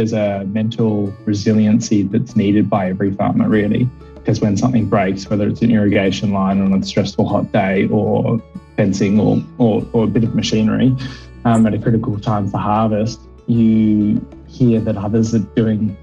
there's 0.00 0.14
a 0.14 0.46
mental 0.46 1.12
resiliency 1.26 2.04
that's 2.04 2.34
needed 2.34 2.70
by 2.70 2.88
every 2.88 3.12
farmer, 3.12 3.46
really. 3.46 3.84
Because 4.14 4.40
when 4.40 4.56
something 4.56 4.86
breaks, 4.86 5.28
whether 5.28 5.46
it's 5.46 5.60
an 5.60 5.70
irrigation 5.70 6.32
line 6.32 6.62
on 6.62 6.72
a 6.72 6.82
stressful 6.82 7.28
hot 7.28 7.52
day 7.52 7.86
or 7.88 8.42
fencing 8.76 9.20
or, 9.20 9.42
or, 9.58 9.86
or 9.92 10.04
a 10.04 10.06
bit 10.06 10.24
of 10.24 10.34
machinery 10.34 10.96
um, 11.44 11.66
at 11.66 11.74
a 11.74 11.78
critical 11.78 12.18
time 12.18 12.48
for 12.50 12.56
harvest, 12.56 13.20
you 13.46 14.26
hear 14.48 14.80
that 14.80 14.96
others 14.96 15.34
are 15.34 15.40
doing 15.54 15.94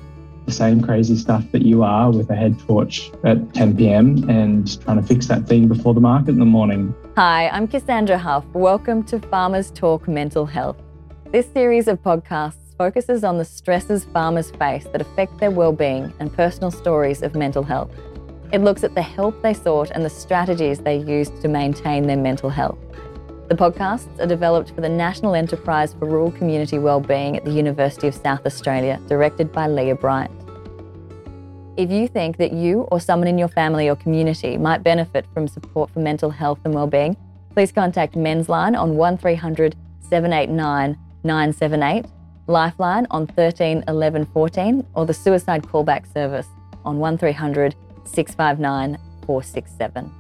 the 0.46 0.52
same 0.52 0.80
crazy 0.80 1.18
stuff 1.18 1.44
that 1.52 1.64
you 1.64 1.82
are 1.82 2.12
with 2.12 2.30
a 2.30 2.36
head 2.36 2.56
torch 2.68 3.10
at 3.24 3.52
10 3.56 3.78
p.m. 3.78 4.30
and 4.30 4.80
trying 4.84 5.02
to 5.02 5.08
fix 5.08 5.26
that 5.26 5.48
thing 5.48 5.68
before 5.68 5.96
the 5.96 6.00
market 6.00 6.30
in 6.30 6.40
the 6.40 6.46
morning. 6.46 6.94
Hi, 7.16 7.50
I'm 7.50 7.68
Cassandra 7.68 8.20
Huff. 8.20 8.46
Welcome 8.54 9.04
to 9.06 9.20
Farmers 9.20 9.72
Talk 9.72 10.08
Mental 10.08 10.46
Health. 10.46 10.78
This 11.32 11.52
series 11.52 11.88
of 11.88 12.02
podcasts 12.04 12.67
focuses 12.78 13.24
on 13.24 13.38
the 13.38 13.46
stresses 13.46 14.06
farmers 14.06 14.52
face 14.52 14.86
that 14.92 15.02
affect 15.02 15.38
their 15.40 15.52
well-being 15.52 16.14
and 16.20 16.34
personal 16.34 16.72
stories 16.72 17.22
of 17.22 17.36
mental 17.36 17.64
health. 17.64 17.90
It 18.52 18.62
looks 18.62 18.84
at 18.84 18.96
the 18.96 19.02
help 19.02 19.42
they 19.42 19.54
sought 19.54 19.92
and 19.92 20.06
the 20.06 20.10
strategies 20.10 20.80
they 20.80 20.98
used 20.98 21.42
to 21.42 21.48
maintain 21.48 22.08
their 22.08 22.18
mental 22.18 22.50
health. 22.50 22.78
The 23.50 23.56
podcasts 23.56 24.20
are 24.20 24.28
developed 24.28 24.72
for 24.72 24.82
the 24.82 24.90
National 24.90 25.34
Enterprise 25.34 25.94
for 25.94 26.06
Rural 26.06 26.32
Community 26.32 26.80
Wellbeing 26.80 27.38
at 27.38 27.46
the 27.46 27.52
University 27.52 28.08
of 28.08 28.14
South 28.14 28.46
Australia, 28.46 29.02
directed 29.08 29.52
by 29.52 29.68
Lia 29.68 29.96
Bryant. 29.96 30.32
If 31.78 31.92
you 31.92 32.08
think 32.08 32.38
that 32.38 32.54
you 32.54 32.82
or 32.92 33.00
someone 33.00 33.28
in 33.28 33.38
your 33.38 33.48
family 33.48 33.88
or 33.88 33.96
community 33.96 34.58
might 34.58 34.84
benefit 34.84 35.26
from 35.34 35.48
support 35.48 35.90
for 35.92 36.00
mental 36.00 36.30
health 36.30 36.60
and 36.66 36.74
wellbeing, 36.74 37.16
please 37.54 37.72
contact 37.72 38.16
Men's 38.16 38.50
Line 38.50 38.76
on 38.76 38.96
1300 38.96 39.76
789 40.02 40.98
978, 41.24 42.06
Lifeline 42.48 43.08
on 43.12 43.28
13 43.28 43.84
11 43.88 44.26
14, 44.28 44.86
or 44.96 45.06
the 45.06 45.14
Suicide 45.14 45.64
Callback 45.64 46.12
Service 46.14 46.48
on 46.86 46.98
1300 47.00 47.76
659 48.06 48.98
467. 49.26 50.12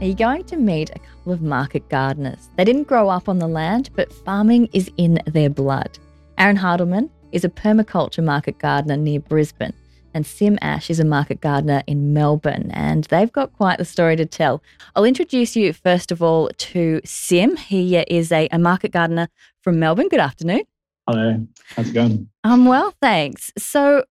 Are 0.00 0.06
you 0.06 0.14
going 0.14 0.44
to 0.44 0.58
meet 0.58 0.90
a 0.90 0.98
couple 0.98 1.32
of 1.32 1.40
market 1.40 1.88
gardeners? 1.88 2.50
They 2.56 2.64
didn't 2.64 2.86
grow 2.86 3.08
up 3.08 3.26
on 3.26 3.38
the 3.38 3.48
land, 3.48 3.88
but 3.96 4.12
farming 4.12 4.68
is 4.74 4.90
in 4.98 5.22
their 5.26 5.48
blood. 5.48 5.98
Arran 6.36 6.58
Heideman 6.58 7.08
is 7.32 7.44
a 7.44 7.48
permaculture 7.48 8.22
market 8.22 8.58
gardener 8.58 8.98
near 8.98 9.20
Brisbane, 9.20 9.72
and 10.14 10.24
Sim 10.24 10.58
Ash 10.62 10.88
is 10.88 11.00
a 11.00 11.04
market 11.04 11.40
gardener 11.40 11.82
in 11.86 12.14
Melbourne, 12.14 12.70
and 12.72 13.04
they've 13.04 13.32
got 13.32 13.52
quite 13.52 13.78
the 13.78 13.84
story 13.84 14.16
to 14.16 14.24
tell. 14.24 14.62
I'll 14.94 15.04
introduce 15.04 15.56
you 15.56 15.72
first 15.72 16.12
of 16.12 16.22
all 16.22 16.48
to 16.56 17.00
Sim. 17.04 17.56
He 17.56 17.96
is 17.96 18.32
a, 18.32 18.48
a 18.52 18.58
market 18.58 18.92
gardener 18.92 19.28
from 19.62 19.78
Melbourne. 19.78 20.08
Good 20.08 20.20
afternoon. 20.20 20.62
Hello, 21.06 21.46
how's 21.76 21.90
it 21.90 21.92
going? 21.92 22.30
Um, 22.44 22.64
well, 22.64 22.94
thanks. 23.02 23.52
So 23.58 24.04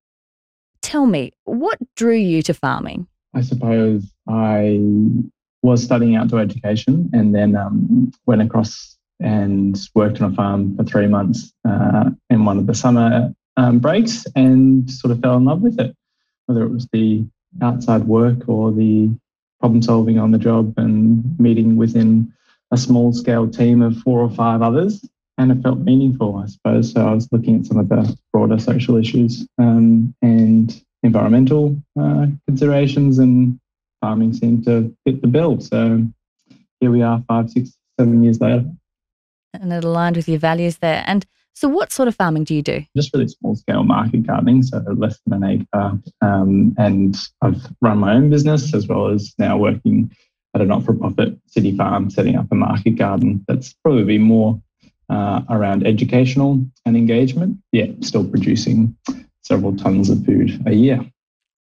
tell 0.81 1.05
me, 1.05 1.31
what 1.45 1.79
drew 1.95 2.15
you 2.15 2.43
to 2.43 2.53
farming? 2.53 3.07
I 3.33 3.41
suppose 3.41 4.13
I 4.29 4.79
was 5.63 5.81
studying 5.81 6.15
outdoor 6.15 6.41
education 6.41 7.09
and 7.13 7.33
then 7.33 7.55
um, 7.55 8.11
went 8.27 8.41
across 8.41 8.97
and 9.19 9.79
worked 9.95 10.21
on 10.21 10.31
a 10.31 10.35
farm 10.35 10.75
for 10.75 10.83
three 10.83 11.07
months 11.07 11.53
uh, 11.67 12.09
in 12.29 12.45
one 12.45 12.59
of 12.59 12.67
the 12.67 12.75
summer 12.75 13.33
um, 13.57 13.79
breaks 13.79 14.25
and 14.35 14.89
sort 14.89 15.11
of 15.11 15.19
fell 15.21 15.37
in 15.37 15.45
love 15.45 15.61
with 15.61 15.79
it, 15.79 15.95
whether 16.45 16.63
it 16.63 16.69
was 16.69 16.87
the 16.91 17.25
outside 17.61 18.05
work 18.05 18.47
or 18.47 18.71
the 18.71 19.09
problem 19.59 19.81
solving 19.81 20.19
on 20.19 20.31
the 20.31 20.37
job 20.37 20.73
and 20.77 21.39
meeting 21.39 21.77
within 21.77 22.33
a 22.71 22.77
small 22.77 23.13
scale 23.13 23.49
team 23.49 23.81
of 23.81 23.97
four 23.97 24.19
or 24.19 24.29
five 24.29 24.61
others. 24.61 25.07
And 25.37 25.51
it 25.51 25.63
felt 25.63 25.79
meaningful, 25.79 26.37
I 26.37 26.47
suppose. 26.47 26.91
So 26.91 27.07
I 27.07 27.13
was 27.13 27.27
looking 27.31 27.59
at 27.59 27.65
some 27.65 27.77
of 27.77 27.89
the 27.89 28.17
broader 28.31 28.59
social 28.59 28.97
issues 28.97 29.47
um, 29.57 30.13
and 30.21 30.79
environmental 31.01 31.75
uh, 31.99 32.27
considerations, 32.47 33.19
and 33.19 33.59
farming 33.99 34.33
seemed 34.33 34.65
to 34.65 34.95
fit 35.05 35.21
the 35.21 35.27
bill. 35.27 35.59
So 35.59 36.05
here 36.79 36.91
we 36.91 37.01
are, 37.01 37.23
five, 37.27 37.49
six, 37.49 37.71
seven 37.99 38.23
years 38.23 38.39
later. 38.41 38.65
And 39.53 39.73
it 39.73 39.83
aligned 39.83 40.17
with 40.17 40.27
your 40.27 40.39
values 40.39 40.77
there. 40.77 41.03
And 41.07 41.25
so, 41.53 41.67
what 41.67 41.91
sort 41.91 42.07
of 42.07 42.15
farming 42.15 42.45
do 42.45 42.55
you 42.55 42.61
do? 42.61 42.83
Just 42.95 43.13
really 43.13 43.27
small 43.27 43.55
scale 43.55 43.83
market 43.83 44.25
gardening, 44.25 44.63
so 44.63 44.83
less 44.97 45.19
than 45.25 45.43
an 45.43 45.49
acre. 45.49 45.99
Um, 46.21 46.75
and 46.77 47.15
I've 47.41 47.61
run 47.81 47.99
my 47.99 48.15
own 48.15 48.29
business 48.29 48.73
as 48.73 48.87
well 48.87 49.07
as 49.07 49.33
now 49.37 49.57
working 49.57 50.11
at 50.55 50.61
a 50.61 50.65
not 50.65 50.83
for 50.83 50.93
profit 50.93 51.37
city 51.47 51.75
farm, 51.75 52.09
setting 52.09 52.35
up 52.35 52.47
a 52.51 52.55
market 52.55 52.91
garden 52.91 53.43
that's 53.47 53.73
probably 53.83 54.17
more 54.17 54.61
uh, 55.09 55.41
around 55.49 55.85
educational 55.85 56.65
and 56.85 56.97
engagement, 56.97 57.57
yet 57.71 58.03
still 58.03 58.25
producing 58.27 58.95
several 59.43 59.75
tons 59.75 60.09
of 60.09 60.25
food 60.25 60.61
a 60.65 60.73
year. 60.73 61.05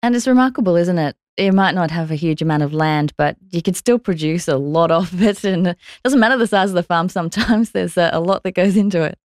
And 0.02 0.16
it's 0.16 0.26
remarkable, 0.26 0.76
isn't 0.76 0.98
it? 0.98 1.16
You 1.38 1.52
might 1.52 1.74
not 1.74 1.90
have 1.90 2.10
a 2.10 2.16
huge 2.16 2.42
amount 2.42 2.62
of 2.62 2.74
land, 2.74 3.12
but 3.16 3.36
you 3.50 3.62
can 3.62 3.74
still 3.74 3.98
produce 3.98 4.48
a 4.48 4.56
lot 4.56 4.90
of 4.90 5.22
it. 5.22 5.44
And 5.44 5.68
it 5.68 5.78
doesn't 6.04 6.20
matter 6.20 6.36
the 6.36 6.46
size 6.46 6.70
of 6.70 6.74
the 6.74 6.82
farm 6.82 7.08
sometimes, 7.08 7.70
there's 7.72 7.96
a, 7.96 8.10
a 8.12 8.20
lot 8.20 8.42
that 8.42 8.52
goes 8.52 8.76
into 8.76 9.02
it. 9.02 9.18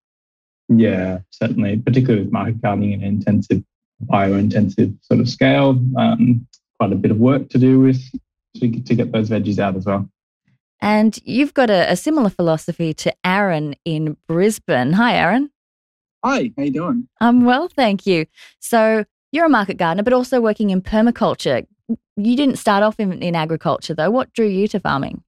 Yeah, 0.69 1.19
certainly, 1.31 1.77
particularly 1.77 2.23
with 2.23 2.33
market 2.33 2.61
gardening 2.61 2.93
and 2.93 3.03
intensive, 3.03 3.63
bio-intensive 4.01 4.93
sort 5.01 5.19
of 5.19 5.29
scale. 5.29 5.81
Um, 5.97 6.47
quite 6.79 6.91
a 6.91 6.95
bit 6.95 7.11
of 7.11 7.17
work 7.17 7.49
to 7.49 7.57
do 7.57 7.79
with 7.79 8.01
to, 8.57 8.81
to 8.81 8.95
get 8.95 9.11
those 9.11 9.29
veggies 9.29 9.59
out 9.59 9.75
as 9.75 9.85
well. 9.85 10.09
And 10.79 11.19
you've 11.23 11.53
got 11.53 11.69
a, 11.69 11.91
a, 11.91 11.95
similar 11.95 12.29
philosophy 12.29 12.93
to 12.95 13.13
Arran 13.23 13.75
in 13.83 14.15
Brisbane. 14.27 14.93
Hi, 14.93 15.15
Arran. 15.15 15.49
Hi, 16.23 16.51
how 16.55 16.63
you 16.63 16.71
doing? 16.71 17.07
I'm 17.19 17.45
well, 17.45 17.67
thank 17.67 18.05
you. 18.05 18.27
So 18.59 19.05
you're 19.31 19.45
a 19.45 19.49
market 19.49 19.77
gardener, 19.77 20.03
but 20.03 20.13
also 20.13 20.39
working 20.39 20.69
in 20.69 20.81
permaculture. 20.81 21.65
You 22.15 22.35
didn't 22.35 22.57
start 22.57 22.83
off 22.83 22.99
in, 22.99 23.23
in 23.23 23.35
agriculture, 23.35 23.95
though. 23.95 24.11
What 24.11 24.33
drew 24.33 24.47
you 24.47 24.67
to 24.67 24.79
farming? 24.79 25.23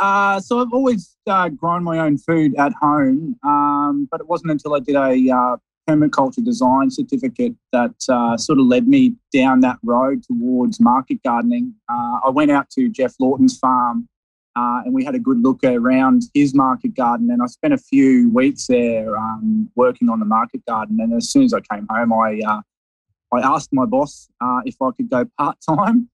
Uh, 0.00 0.40
so 0.40 0.58
I've 0.60 0.72
always 0.72 1.14
uh, 1.26 1.50
grown 1.50 1.84
my 1.84 1.98
own 1.98 2.16
food 2.16 2.54
at 2.56 2.72
home, 2.80 3.36
um, 3.44 4.08
but 4.10 4.20
it 4.20 4.26
wasn't 4.26 4.50
until 4.50 4.74
I 4.74 4.80
did 4.80 4.96
a 4.96 5.30
uh, 5.30 5.56
permaculture 5.88 6.42
design 6.42 6.90
certificate 6.90 7.54
that 7.72 7.94
uh, 8.08 8.38
sort 8.38 8.58
of 8.58 8.64
led 8.64 8.88
me 8.88 9.14
down 9.30 9.60
that 9.60 9.76
road 9.82 10.24
towards 10.24 10.80
market 10.80 11.22
gardening. 11.22 11.74
Uh, 11.90 12.20
I 12.24 12.30
went 12.30 12.50
out 12.50 12.70
to 12.70 12.88
Geoff 12.88 13.14
Lawton's 13.20 13.58
farm 13.58 14.08
and 14.56 14.94
we 14.94 15.04
had 15.04 15.14
a 15.14 15.18
good 15.18 15.40
look 15.42 15.62
around 15.64 16.22
his 16.34 16.54
market 16.54 16.94
garden. 16.94 17.30
And 17.30 17.42
I 17.42 17.46
spent 17.46 17.72
a 17.72 17.78
few 17.78 18.30
weeks 18.30 18.66
there 18.66 19.16
um, 19.16 19.70
working 19.74 20.08
on 20.08 20.18
the 20.18 20.26
market 20.26 20.64
garden. 20.66 20.98
And 21.00 21.14
as 21.14 21.30
soon 21.30 21.44
as 21.44 21.54
I 21.54 21.60
came 21.60 21.86
home, 21.90 22.12
I 22.12 22.40
I 23.32 23.40
asked 23.40 23.70
my 23.72 23.84
boss 23.84 24.28
if 24.64 24.76
I 24.80 24.90
could 24.96 25.08
go 25.10 25.26
part 25.38 25.58
time 25.66 26.08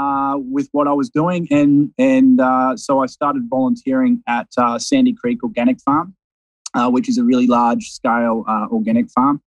uh, 0.00 0.38
with 0.38 0.68
what 0.72 0.86
I 0.88 0.92
was 0.92 1.10
doing, 1.10 1.46
and 1.50 1.92
and 1.98 2.40
uh, 2.40 2.76
so 2.76 3.02
I 3.02 3.06
started 3.06 3.42
volunteering 3.48 4.22
at 4.26 4.48
uh, 4.56 4.78
Sandy 4.78 5.12
Creek 5.12 5.42
Organic 5.42 5.80
Farm, 5.80 6.14
uh, 6.74 6.88
which 6.90 7.08
is 7.08 7.18
a 7.18 7.24
really 7.24 7.46
large 7.46 7.90
scale 7.90 8.44
uh, 8.48 8.66
organic 8.70 9.10
farm, 9.10 9.42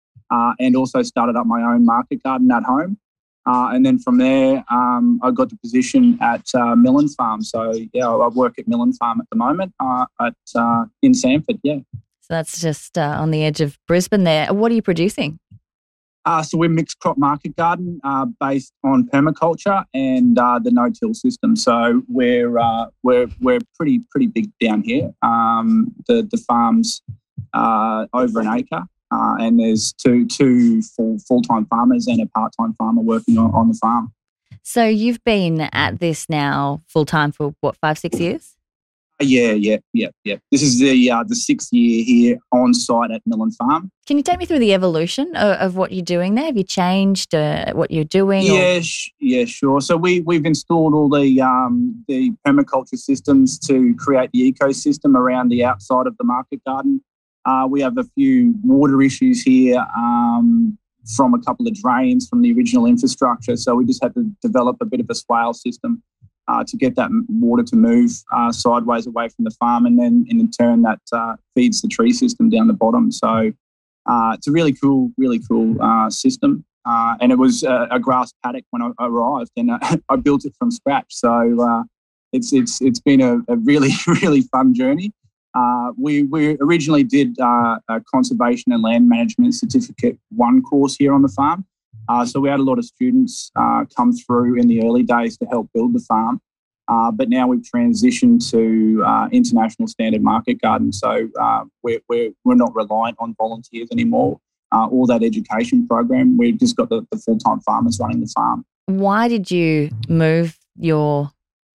and 0.59 0.75
also 0.75 1.01
started 1.01 1.35
up 1.35 1.45
my 1.47 1.61
own 1.61 1.85
market 1.85 2.21
garden 2.23 2.51
at 2.51 2.63
home. 2.63 2.97
and 3.45 3.85
then 3.85 3.97
from 3.99 4.17
there, 4.17 4.63
um, 4.69 5.19
I 5.23 5.31
got 5.31 5.49
the 5.49 5.57
position 5.57 6.17
at 6.21 6.45
Millen 6.77 7.09
Farm. 7.09 7.41
So 7.41 7.59
yeah, 7.93 8.07
I 8.07 8.27
work 8.27 8.59
at 8.59 8.67
Millen 8.67 8.93
Farm 8.93 9.21
at 9.21 9.27
the 9.31 9.37
moment 9.37 9.73
at 10.21 10.35
in 11.01 11.13
Samford. 11.13 11.59
Yeah. 11.63 11.79
So 12.25 12.29
that's 12.37 12.61
just 12.61 12.97
on 12.97 13.31
the 13.31 13.43
edge 13.43 13.61
of 13.61 13.77
Brisbane. 13.87 14.23
There, 14.23 14.53
what 14.53 14.71
are 14.71 14.75
you 14.75 14.81
producing? 14.81 15.39
Uh, 16.25 16.41
so 16.41 16.57
we're 16.57 16.69
mixed 16.69 16.99
crop 16.99 17.17
market 17.17 17.55
garden 17.55 17.99
uh, 18.03 18.25
based 18.39 18.71
on 18.83 19.07
permaculture 19.07 19.83
and 19.93 20.39
uh, 20.39 20.57
the 20.59 20.71
no-till 20.71 21.13
system. 21.13 21.55
So 21.55 22.01
we're 22.07 22.57
uh, 22.57 22.85
we're 23.03 23.27
we're 23.41 23.59
pretty 23.75 24.01
pretty 24.09 24.27
big 24.27 24.51
down 24.61 24.83
here. 24.83 25.11
Um, 25.21 25.93
the 26.07 26.27
the 26.29 26.37
farms 26.37 27.01
uh, 27.53 28.07
over 28.13 28.39
an 28.39 28.47
acre, 28.47 28.83
uh, 29.11 29.35
and 29.39 29.59
there's 29.59 29.93
two 29.93 30.25
two 30.27 30.81
full 30.81 31.19
full 31.19 31.41
time 31.41 31.65
farmers 31.65 32.07
and 32.07 32.21
a 32.21 32.27
part 32.27 32.53
time 32.59 32.73
farmer 32.75 33.01
working 33.01 33.37
on, 33.37 33.51
on 33.53 33.67
the 33.67 33.75
farm. 33.75 34.13
So 34.63 34.85
you've 34.85 35.23
been 35.25 35.61
at 35.73 35.99
this 35.99 36.29
now 36.29 36.81
full 36.87 37.05
time 37.05 37.33
for 37.33 37.53
what 37.59 37.75
five 37.77 37.97
six 37.97 38.19
years? 38.19 38.55
Yeah, 39.23 39.51
yeah, 39.51 39.77
yeah, 39.93 40.09
yeah. 40.23 40.35
This 40.51 40.61
is 40.61 40.79
the 40.79 41.11
uh, 41.11 41.23
the 41.25 41.35
sixth 41.35 41.71
year 41.71 42.03
here 42.03 42.37
on 42.51 42.73
site 42.73 43.11
at 43.11 43.21
Millen 43.25 43.51
Farm. 43.51 43.91
Can 44.05 44.17
you 44.17 44.23
take 44.23 44.37
me 44.37 44.45
through 44.45 44.59
the 44.59 44.73
evolution 44.73 45.35
of, 45.35 45.57
of 45.59 45.75
what 45.75 45.91
you're 45.91 46.03
doing 46.03 46.35
there? 46.35 46.45
Have 46.45 46.57
you 46.57 46.63
changed 46.63 47.33
uh, 47.33 47.73
what 47.73 47.91
you're 47.91 48.03
doing? 48.03 48.43
Yeah, 48.43 48.79
sh- 48.81 49.11
yeah, 49.19 49.45
sure. 49.45 49.81
So 49.81 49.97
we 49.97 50.21
we've 50.21 50.45
installed 50.45 50.93
all 50.93 51.09
the 51.09 51.41
um, 51.41 52.03
the 52.07 52.31
permaculture 52.45 52.97
systems 52.97 53.57
to 53.59 53.95
create 53.95 54.29
the 54.33 54.51
ecosystem 54.51 55.15
around 55.15 55.49
the 55.49 55.63
outside 55.63 56.07
of 56.07 56.17
the 56.17 56.23
market 56.23 56.61
garden. 56.65 57.01
Uh, 57.45 57.67
we 57.69 57.81
have 57.81 57.97
a 57.97 58.05
few 58.15 58.55
water 58.63 59.01
issues 59.01 59.41
here 59.41 59.85
um, 59.97 60.77
from 61.15 61.33
a 61.33 61.41
couple 61.41 61.67
of 61.67 61.73
drains 61.73 62.27
from 62.29 62.41
the 62.41 62.53
original 62.53 62.85
infrastructure, 62.85 63.57
so 63.57 63.75
we 63.75 63.85
just 63.85 64.01
had 64.01 64.13
to 64.13 64.31
develop 64.41 64.77
a 64.81 64.85
bit 64.85 64.99
of 64.99 65.07
a 65.09 65.15
swale 65.15 65.53
system 65.53 66.01
uh, 66.47 66.63
to 66.67 66.77
get 66.77 66.95
that 66.95 67.09
water 67.29 67.63
to 67.63 67.75
move 67.75 68.11
uh, 68.33 68.51
sideways 68.51 69.07
away 69.07 69.29
from 69.29 69.45
the 69.45 69.51
farm, 69.51 69.85
and 69.85 69.97
then 69.97 70.25
and 70.29 70.39
in 70.39 70.49
turn 70.49 70.81
that 70.81 70.99
uh, 71.11 71.35
feeds 71.55 71.81
the 71.81 71.87
tree 71.87 72.11
system 72.11 72.49
down 72.49 72.67
the 72.67 72.73
bottom. 72.73 73.11
So 73.11 73.51
uh, 74.05 74.31
it's 74.35 74.47
a 74.47 74.51
really 74.51 74.73
cool, 74.73 75.11
really 75.17 75.39
cool 75.47 75.81
uh, 75.81 76.09
system. 76.09 76.65
Uh, 76.85 77.15
and 77.21 77.31
it 77.31 77.37
was 77.37 77.63
a, 77.63 77.87
a, 77.91 77.99
grass 77.99 78.33
paddock 78.43 78.65
when 78.71 78.81
I 78.81 78.91
arrived, 78.99 79.51
and 79.55 79.71
I 80.09 80.15
built 80.17 80.43
it 80.43 80.53
from 80.59 80.69
scratch. 80.69 81.07
So 81.09 81.85
it's 82.33 82.51
it's 82.51 82.81
it's 82.81 82.99
been 82.99 83.21
a, 83.21 83.37
a 83.47 83.55
really 83.55 83.91
really 84.21 84.41
fun 84.41 84.73
journey. 84.73 85.13
we 85.97 86.23
we 86.23 86.57
originally 86.59 87.05
did 87.05 87.37
a 87.39 88.01
conservation 88.13 88.73
and 88.73 88.83
land 88.83 89.07
management 89.07 89.55
certificate 89.55 90.19
one 90.29 90.61
course 90.61 90.97
here 90.97 91.13
on 91.13 91.21
the 91.21 91.29
farm. 91.29 91.65
Uh, 92.09 92.25
so 92.25 92.39
we 92.39 92.49
had 92.49 92.59
a 92.59 92.63
lot 92.63 92.77
of 92.77 92.85
students 92.85 93.51
uh, 93.55 93.85
come 93.95 94.13
through 94.13 94.59
in 94.59 94.67
the 94.67 94.83
early 94.83 95.03
days 95.03 95.37
to 95.37 95.45
help 95.45 95.69
build 95.73 95.93
the 95.93 95.99
farm. 95.99 96.41
Uh, 96.87 97.11
but 97.11 97.29
now 97.29 97.47
we've 97.47 97.61
transitioned 97.61 98.49
to 98.51 99.01
uh, 99.05 99.29
international 99.31 99.87
standard 99.87 100.21
market 100.21 100.61
garden. 100.61 100.91
So 100.91 101.29
uh, 101.39 101.63
we're, 101.81 102.01
we're, 102.09 102.31
we're 102.43 102.55
not 102.55 102.75
reliant 102.75 103.17
on 103.19 103.35
volunteers 103.37 103.87
anymore 103.91 104.39
uh, 104.71 104.87
or 104.87 105.07
that 105.07 105.23
education 105.23 105.87
program. 105.87 106.37
We've 106.37 106.59
just 106.59 106.75
got 106.75 106.89
the, 106.89 107.05
the 107.11 107.17
full 107.17 107.37
time 107.37 107.61
farmers 107.61 107.99
running 108.01 108.19
the 108.19 108.27
farm. 108.27 108.65
Why 108.87 109.29
did 109.29 109.49
you 109.49 109.91
move 110.09 110.57
your 110.77 111.31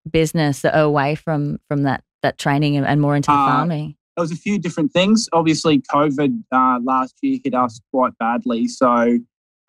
business 0.10 0.64
away 0.64 1.16
from, 1.16 1.60
from 1.68 1.84
that, 1.84 2.04
that 2.22 2.38
training 2.38 2.78
and 2.78 3.02
more 3.02 3.16
into 3.16 3.32
the 3.32 3.36
farming? 3.36 3.96
There 4.16 4.22
was 4.22 4.32
a 4.32 4.38
few 4.38 4.58
different 4.58 4.94
things. 4.94 5.28
Obviously, 5.34 5.82
COVID 5.82 6.44
last 6.52 7.16
year 7.22 7.40
hit 7.44 7.56
us 7.56 7.82
quite 7.92 8.18
badly. 8.20 8.68
So 8.68 9.20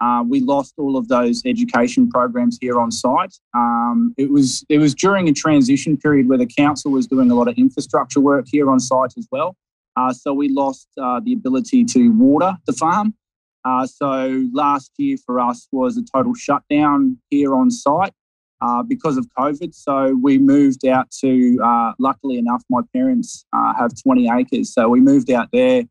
uh, 0.05 0.23
we 0.23 0.41
lost 0.41 0.75
all 0.77 0.97
of 0.99 1.09
those 1.09 1.41
education 1.47 2.11
programs 2.11 2.59
here 2.61 2.79
on 2.79 2.91
site. 2.91 3.35
Um, 3.55 4.15
it 4.19 4.31
was 4.31 4.65
it 4.69 4.79
was 4.79 4.95
during 4.95 5.29
a 5.29 5.33
transition 5.33 5.97
period 5.97 6.29
where 6.29 6.37
the 6.37 6.47
council 6.47 6.91
was 6.93 7.06
doing 7.06 7.31
a 7.31 7.35
lot 7.35 7.49
of 7.49 7.56
infrastructure 7.56 8.21
work 8.21 8.45
here 8.51 8.71
on 8.71 8.81
site 8.81 9.15
as 9.17 9.27
well. 9.33 9.56
Uh, 9.97 10.12
so 10.12 10.35
we 10.35 10.49
lost 10.49 10.89
uh, 11.01 11.21
the 11.21 11.33
ability 11.33 11.85
to 11.85 12.09
water 12.11 12.55
the 12.67 12.75
farm. 12.75 13.15
Uh, 13.65 13.87
so 13.87 14.47
last 14.53 14.93
year 14.99 15.17
for 15.25 15.41
us 15.41 15.69
was 15.73 15.97
a 15.97 16.03
total 16.15 16.35
shutdown 16.35 17.17
here 17.31 17.55
on 17.55 17.71
site 17.71 18.12
uh, 18.61 18.83
because 18.83 19.17
of 19.17 19.27
COVID. 19.39 19.75
So 19.75 20.19
we 20.23 20.37
moved 20.37 20.87
out 20.87 21.11
to. 21.23 21.59
Uh, 21.65 21.93
luckily 21.99 22.37
enough, 22.37 22.62
my 22.69 22.83
parents 22.93 23.47
have 23.55 23.93
20 24.03 24.29
acres, 24.29 24.75
so 24.75 24.91
we 24.91 25.01
moved 25.01 25.31
out 25.31 25.49
there 25.51 25.85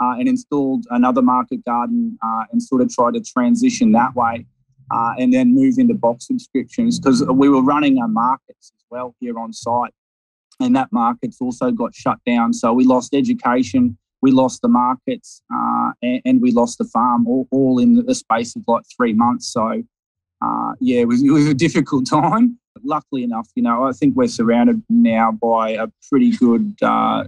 uh, 0.00 0.14
and 0.18 0.28
installed 0.28 0.86
another 0.90 1.22
market 1.22 1.64
garden 1.64 2.18
uh, 2.24 2.44
and 2.52 2.62
sort 2.62 2.80
of 2.80 2.92
tried 2.92 3.14
to 3.14 3.20
transition 3.20 3.92
that 3.92 4.14
way 4.14 4.46
uh, 4.90 5.12
and 5.18 5.32
then 5.32 5.54
move 5.54 5.78
into 5.78 5.94
box 5.94 6.26
subscriptions 6.26 6.98
because 6.98 7.24
we 7.24 7.48
were 7.48 7.62
running 7.62 7.98
our 8.00 8.08
markets 8.08 8.72
as 8.76 8.84
well 8.90 9.14
here 9.20 9.38
on 9.38 9.52
site. 9.52 9.92
And 10.58 10.74
that 10.76 10.88
market's 10.92 11.38
also 11.40 11.70
got 11.70 11.94
shut 11.94 12.18
down. 12.26 12.52
So 12.52 12.72
we 12.72 12.84
lost 12.84 13.14
education, 13.14 13.96
we 14.20 14.30
lost 14.30 14.62
the 14.62 14.68
markets, 14.68 15.42
uh, 15.52 15.92
and, 16.02 16.20
and, 16.24 16.42
we 16.42 16.52
lost 16.52 16.78
the 16.78 16.84
farm 16.84 17.26
all, 17.26 17.48
all 17.50 17.78
in 17.78 18.04
the 18.04 18.14
space 18.14 18.54
of 18.56 18.62
like 18.66 18.82
three 18.94 19.14
months. 19.14 19.50
So, 19.50 19.82
uh, 20.42 20.72
yeah, 20.80 21.00
it 21.00 21.08
was, 21.08 21.22
it 21.22 21.30
was 21.30 21.46
a 21.46 21.54
difficult 21.54 22.06
time. 22.10 22.58
Luckily 22.82 23.22
enough, 23.24 23.48
you 23.54 23.62
know, 23.62 23.84
I 23.84 23.92
think 23.92 24.16
we're 24.16 24.28
surrounded 24.28 24.82
now 24.88 25.32
by 25.32 25.70
a 25.70 25.86
pretty 26.08 26.32
good 26.32 26.76
uh, 26.82 27.24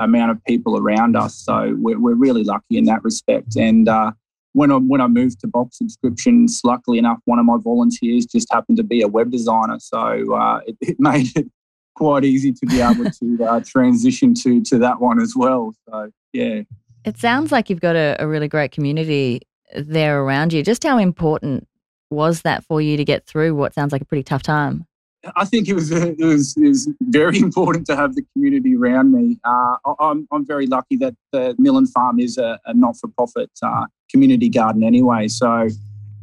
amount 0.00 0.30
of 0.30 0.44
people 0.44 0.76
around 0.76 1.16
us. 1.16 1.34
So 1.34 1.74
we're, 1.78 1.98
we're 1.98 2.14
really 2.14 2.44
lucky 2.44 2.76
in 2.76 2.84
that 2.84 3.02
respect. 3.02 3.56
And 3.56 3.88
uh, 3.88 4.12
when 4.52 4.72
I 4.72 4.76
when 4.76 5.00
I 5.00 5.06
moved 5.06 5.40
to 5.40 5.46
box 5.46 5.78
subscriptions, 5.78 6.60
luckily 6.64 6.98
enough, 6.98 7.18
one 7.26 7.38
of 7.38 7.44
my 7.44 7.56
volunteers 7.62 8.26
just 8.26 8.48
happened 8.52 8.76
to 8.78 8.82
be 8.82 9.02
a 9.02 9.08
web 9.08 9.30
designer, 9.30 9.78
so 9.78 10.34
uh, 10.34 10.60
it, 10.66 10.76
it, 10.80 10.96
made 10.98 11.28
it 11.36 11.46
quite 11.94 12.24
easy 12.24 12.52
to 12.52 12.66
be 12.66 12.80
able 12.80 13.10
to 13.10 13.44
uh, 13.48 13.60
transition 13.60 14.34
to 14.34 14.62
to 14.64 14.78
that 14.78 15.00
one 15.00 15.20
as 15.20 15.34
well. 15.36 15.74
So 15.88 16.10
yeah, 16.32 16.62
it 17.04 17.18
sounds 17.18 17.52
like 17.52 17.70
you've 17.70 17.80
got 17.80 17.94
a, 17.94 18.16
a 18.18 18.26
really 18.26 18.48
great 18.48 18.72
community 18.72 19.42
there 19.76 20.22
around 20.22 20.52
you. 20.52 20.62
Just 20.62 20.82
how 20.82 20.98
important 20.98 21.68
was 22.10 22.42
that 22.42 22.64
for 22.64 22.80
you 22.80 22.96
to 22.96 23.04
get 23.04 23.26
through 23.26 23.54
what 23.54 23.74
sounds 23.74 23.92
like 23.92 24.02
a 24.02 24.06
pretty 24.06 24.24
tough 24.24 24.42
time? 24.42 24.87
I 25.36 25.44
think 25.44 25.68
it 25.68 25.74
was, 25.74 25.90
it 25.92 26.18
was 26.18 26.56
it 26.56 26.68
was 26.68 26.88
very 27.00 27.38
important 27.48 27.86
to 27.86 27.96
have 27.96 28.14
the 28.14 28.22
community 28.32 28.76
around 28.76 29.12
me. 29.12 29.38
Uh, 29.44 29.76
I'm 30.00 30.26
I'm 30.32 30.46
very 30.46 30.66
lucky 30.66 30.96
that 30.96 31.14
the 31.32 31.54
Millen 31.58 31.86
Farm 31.86 32.20
is 32.20 32.38
a, 32.38 32.58
a 32.66 32.74
not-for-profit 32.74 33.50
uh, 33.62 33.86
community 34.10 34.48
garden 34.48 34.82
anyway. 34.82 35.28
So 35.28 35.68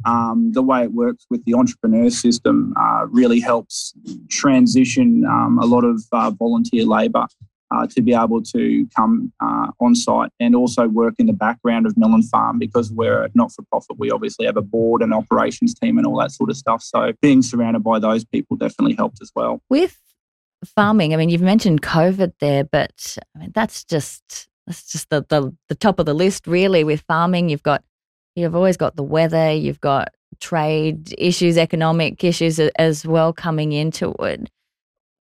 um, 0.04 0.52
the 0.52 0.62
way 0.62 0.84
it 0.84 0.92
works 0.92 1.26
with 1.30 1.44
the 1.44 1.54
entrepreneur 1.54 2.10
system 2.10 2.74
uh, 2.78 3.06
really 3.08 3.40
helps 3.40 3.92
transition 4.30 5.24
um, 5.24 5.58
a 5.60 5.66
lot 5.66 5.84
of 5.84 6.02
uh, 6.12 6.30
volunteer 6.30 6.84
labour 6.84 7.26
uh, 7.70 7.86
to 7.88 8.02
be 8.02 8.14
able 8.14 8.42
to 8.42 8.86
come 8.94 9.32
uh, 9.40 9.68
on 9.80 9.94
site 9.94 10.30
and 10.38 10.54
also 10.54 10.88
work 10.88 11.14
in 11.18 11.26
the 11.26 11.32
background 11.32 11.86
of 11.86 11.96
Millen 11.96 12.22
Farm 12.22 12.58
because 12.58 12.92
we're 12.92 13.28
not 13.34 13.52
for 13.52 13.62
profit. 13.62 13.98
We 13.98 14.10
obviously 14.10 14.46
have 14.46 14.56
a 14.56 14.62
board 14.62 15.02
and 15.02 15.12
operations 15.12 15.74
team 15.74 15.98
and 15.98 16.06
all 16.06 16.18
that 16.20 16.30
sort 16.32 16.50
of 16.50 16.56
stuff. 16.56 16.82
So 16.82 17.12
being 17.20 17.42
surrounded 17.42 17.82
by 17.82 17.98
those 17.98 18.24
people 18.24 18.56
definitely 18.56 18.94
helped 18.94 19.18
as 19.20 19.32
well. 19.34 19.60
With 19.68 19.98
farming, 20.64 21.12
I 21.12 21.16
mean, 21.16 21.28
you've 21.28 21.42
mentioned 21.42 21.82
COVID 21.82 22.34
there, 22.40 22.64
but 22.64 23.16
I 23.34 23.40
mean, 23.40 23.52
that's 23.54 23.84
just 23.84 24.48
that's 24.66 24.90
just 24.90 25.10
the, 25.10 25.24
the 25.28 25.54
the 25.68 25.74
top 25.74 25.98
of 25.98 26.06
the 26.06 26.14
list, 26.14 26.46
really. 26.46 26.84
With 26.84 27.02
farming, 27.02 27.48
you've 27.48 27.62
got 27.62 27.84
you've 28.34 28.54
always 28.54 28.76
got 28.76 28.96
the 28.96 29.02
weather, 29.02 29.52
you've 29.52 29.80
got 29.80 30.08
trade 30.40 31.14
issues, 31.18 31.56
economic 31.56 32.22
issues 32.22 32.58
as 32.58 33.06
well 33.06 33.32
coming 33.32 33.72
into 33.72 34.12
it. 34.20 34.50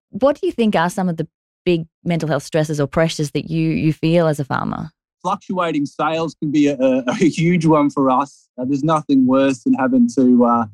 What 0.10 0.40
do 0.40 0.48
you 0.48 0.54
think 0.54 0.76
are 0.76 0.90
some 0.90 1.10
of 1.10 1.18
the 1.18 1.28
big 1.66 1.86
mental 2.04 2.30
health 2.30 2.44
stresses 2.44 2.80
or 2.80 2.88
pressures 2.88 3.32
that 3.32 3.50
you 3.50 3.72
you 3.72 3.92
feel 3.92 4.28
as 4.28 4.40
a 4.40 4.46
farmer? 4.46 4.90
Fluctuating 5.22 5.86
sales 5.86 6.36
can 6.36 6.52
be 6.52 6.68
a, 6.68 6.78
a 6.80 7.16
huge 7.16 7.66
one 7.66 7.90
for 7.90 8.10
us. 8.10 8.48
Uh, 8.58 8.66
there's 8.66 8.84
nothing 8.84 9.26
worse 9.26 9.64
than 9.64 9.74
having 9.74 10.08
to 10.16 10.46
uh, 10.46 10.66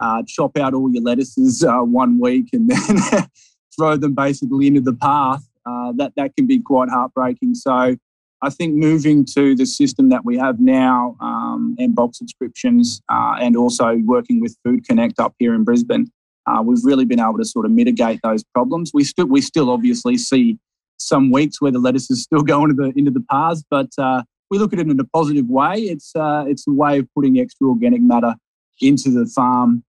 uh, 0.00 0.22
chop 0.26 0.56
out 0.56 0.74
all 0.74 0.90
your 0.92 1.02
lettuces 1.02 1.62
uh, 1.62 1.78
one 1.78 2.18
week 2.18 2.48
and 2.52 2.70
then 2.70 3.26
throw 3.76 3.96
them 3.96 4.14
basically 4.14 4.66
into 4.66 4.80
the 4.80 4.94
path. 4.94 5.46
Uh, 5.66 5.92
that 5.92 6.12
that 6.16 6.34
can 6.34 6.46
be 6.46 6.58
quite 6.58 6.88
heartbreaking. 6.88 7.54
So. 7.54 7.96
I 8.42 8.48
think 8.48 8.74
moving 8.74 9.26
to 9.34 9.54
the 9.54 9.66
system 9.66 10.08
that 10.08 10.24
we 10.24 10.38
have 10.38 10.60
now 10.60 11.14
um, 11.20 11.76
and 11.78 11.94
box 11.94 12.16
subscriptions 12.16 13.02
uh, 13.10 13.36
and 13.38 13.54
also 13.54 13.98
working 14.06 14.40
with 14.40 14.56
Food 14.64 14.88
Connect 14.88 15.20
up 15.20 15.34
here 15.38 15.54
in 15.54 15.62
Brisbane 15.62 16.10
uh, 16.50 16.62
we've 16.62 16.84
really 16.84 17.04
been 17.04 17.20
able 17.20 17.38
to 17.38 17.44
sort 17.44 17.66
of 17.66 17.72
mitigate 17.72 18.20
those 18.22 18.42
problems. 18.42 18.90
We 18.92 19.04
still 19.04 19.26
we 19.26 19.40
still 19.40 19.70
obviously 19.70 20.16
see 20.16 20.58
some 20.98 21.30
weeks 21.30 21.60
where 21.60 21.72
the 21.72 21.78
lettuce 21.78 22.10
is 22.10 22.22
still 22.22 22.42
going 22.52 22.70
into 22.70 22.82
the 22.82 22.98
into 22.98 23.10
the 23.10 23.24
paths, 23.30 23.64
but 23.70 23.90
uh, 23.98 24.22
we 24.50 24.58
look 24.58 24.72
at 24.72 24.78
it 24.78 24.88
in 24.88 24.98
a 24.98 25.04
positive 25.04 25.48
way. 25.48 25.76
It's 25.76 26.14
uh, 26.14 26.44
it's 26.48 26.66
a 26.66 26.72
way 26.72 26.98
of 26.98 27.08
putting 27.14 27.38
extra 27.38 27.68
organic 27.68 28.02
matter 28.02 28.34
into 28.80 29.10
the 29.10 29.26
farm 29.26 29.84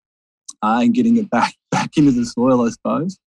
uh, 0.62 0.80
and 0.82 0.94
getting 0.94 1.18
it 1.18 1.30
back 1.30 1.54
back 1.72 1.98
into 1.98 2.12
the 2.12 2.26
soil, 2.26 2.66
I 2.66 2.70
suppose. 2.70 3.18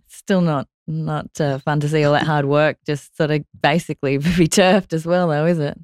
still 0.08 0.40
not 0.40 0.68
not 0.86 1.28
uh, 1.40 1.58
fun 1.58 1.80
to 1.80 1.88
see 1.88 2.04
all 2.04 2.12
that 2.12 2.26
hard 2.26 2.46
work 2.46 2.76
just 2.86 3.16
sort 3.16 3.30
of 3.30 3.44
basically 3.60 4.18
be 4.18 4.48
turfed 4.48 4.92
as 4.92 5.06
well, 5.06 5.28
though, 5.28 5.46
is 5.46 5.58
it? 5.58 5.78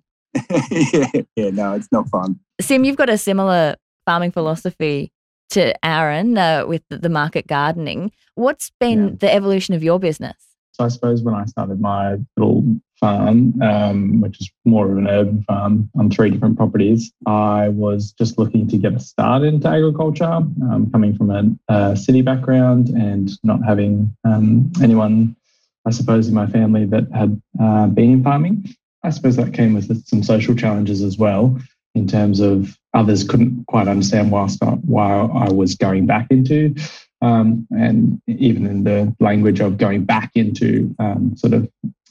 yeah, 0.71 1.23
yeah, 1.37 1.51
no, 1.51 1.73
it's 1.73 1.89
not 1.91 2.09
fun. 2.09 2.39
Sim, 2.61 2.85
you've 2.85 2.97
got 2.97 3.09
a 3.09 3.19
similar 3.19 3.77
farming 4.05 4.33
philosophy 4.33 5.13
to 5.51 5.75
Arran 5.85 6.37
uh, 6.39 6.67
with 6.67 6.83
the 6.89 7.09
market 7.09 7.47
gardening. 7.47 8.13
What's 8.35 8.71
been 8.81 9.09
yeah. 9.09 9.15
the 9.21 9.35
evolution 9.35 9.75
of 9.75 9.83
your 9.83 9.99
business? 9.99 10.37
So 10.73 10.85
I 10.85 10.89
suppose 10.89 11.23
when 11.23 11.35
I 11.35 11.45
started 11.47 11.81
my 11.81 12.19
little 12.37 12.65
farm, 13.01 13.61
um, 13.63 14.21
which 14.21 14.41
is 14.41 14.51
more 14.65 14.91
of 14.91 14.97
an 14.97 15.09
urban 15.09 15.43
farm 15.43 15.91
on 15.99 16.11
three 16.11 16.31
different 16.31 16.57
properties, 16.57 17.13
I 17.27 17.69
was 17.69 18.13
just 18.13 18.39
looking 18.39 18.69
to 18.69 18.79
get 18.79 18.95
a 18.95 19.01
start 19.01 19.43
into 19.43 19.69
agriculture, 19.69 20.25
um, 20.25 20.89
coming 20.93 21.17
from 21.17 21.31
a, 21.31 21.73
a, 21.73 21.97
city 21.97 22.23
background 22.23 22.89
and 22.91 23.31
not 23.43 23.65
having 23.65 24.15
um, 24.25 24.71
anyone, 24.81 25.35
I 25.85 25.91
suppose, 25.91 26.29
in 26.29 26.35
my 26.35 26.47
family 26.47 26.87
that 26.87 27.11
had 27.13 27.41
uh, 27.61 27.89
been 27.89 28.13
in 28.13 28.23
farming. 28.23 28.73
I 29.03 29.11
suppose 29.11 29.37
that 29.37 29.55
came 29.55 29.75
with 29.75 30.07
some 30.07 30.23
social 30.23 30.55
challenges 30.55 31.03
as 31.03 31.19
well 31.19 31.59
in 31.95 32.07
terms 32.07 32.41
of 32.41 32.79
others 32.95 33.25
couldn't 33.25 33.65
quite 33.67 33.89
understand 33.89 34.31
whilst 34.31 34.63
I, 34.63 34.71
why 34.71 35.13
I 35.13 35.51
was 35.51 35.75
going 35.75 36.07
back 36.07 36.27
into, 36.31 36.75
um, 37.21 37.67
and 37.71 38.21
even 38.27 38.67
in 38.67 38.85
the 38.85 39.15
language 39.21 39.61
of 39.61 39.79
going 39.79 40.05
back 40.05 40.31
into 40.35 40.95
um, 40.99 41.37
sort 41.37 41.55
of 41.55 41.69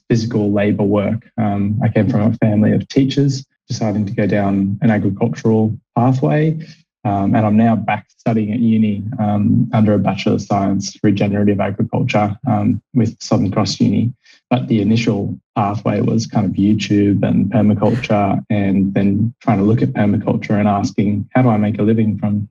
physical 0.10 0.52
labour 0.52 0.84
work. 0.84 1.30
Um, 1.38 1.80
I 1.84 1.90
came 1.90 2.10
from 2.10 2.22
a 2.22 2.34
family 2.36 2.72
of 2.72 2.88
teachers, 2.88 3.46
deciding 3.68 4.06
to 4.06 4.14
go 4.14 4.28
down 4.28 4.80
an 4.82 4.90
agricultural 4.90 5.78
pathway. 5.96 6.60
Um, 7.04 7.36
and 7.36 7.46
I'm 7.46 7.56
now 7.56 7.76
back 7.76 8.08
studying 8.10 8.52
at 8.52 8.60
uni 8.60 9.04
um, 9.20 9.70
under 9.74 9.94
a 9.94 10.00
Bachelor 10.00 10.34
of 10.34 10.42
Science 10.42 10.98
Regenerative 11.04 11.62
Agriculture 11.62 12.38
um, 12.46 12.82
with 12.94 13.22
Southern 13.22 13.52
Cross 13.52 13.80
Uni. 13.80 14.14
But 14.50 14.68
the 14.68 14.82
initial 14.82 15.38
pathway 15.56 16.00
was 16.02 16.26
kind 16.26 16.46
of 16.46 16.54
YouTube 16.54 17.28
and 17.28 17.52
permaculture, 17.52 18.44
and 18.50 18.94
then 18.94 19.34
trying 19.42 19.58
to 19.58 19.66
look 19.66 19.82
at 19.82 19.90
permaculture 19.90 20.58
and 20.58 20.68
asking, 20.68 21.30
how 21.34 21.42
do 21.42 21.50
I 21.50 21.58
make 21.58 21.80
a 21.80 21.84
living 21.84 22.18
from 22.18 22.48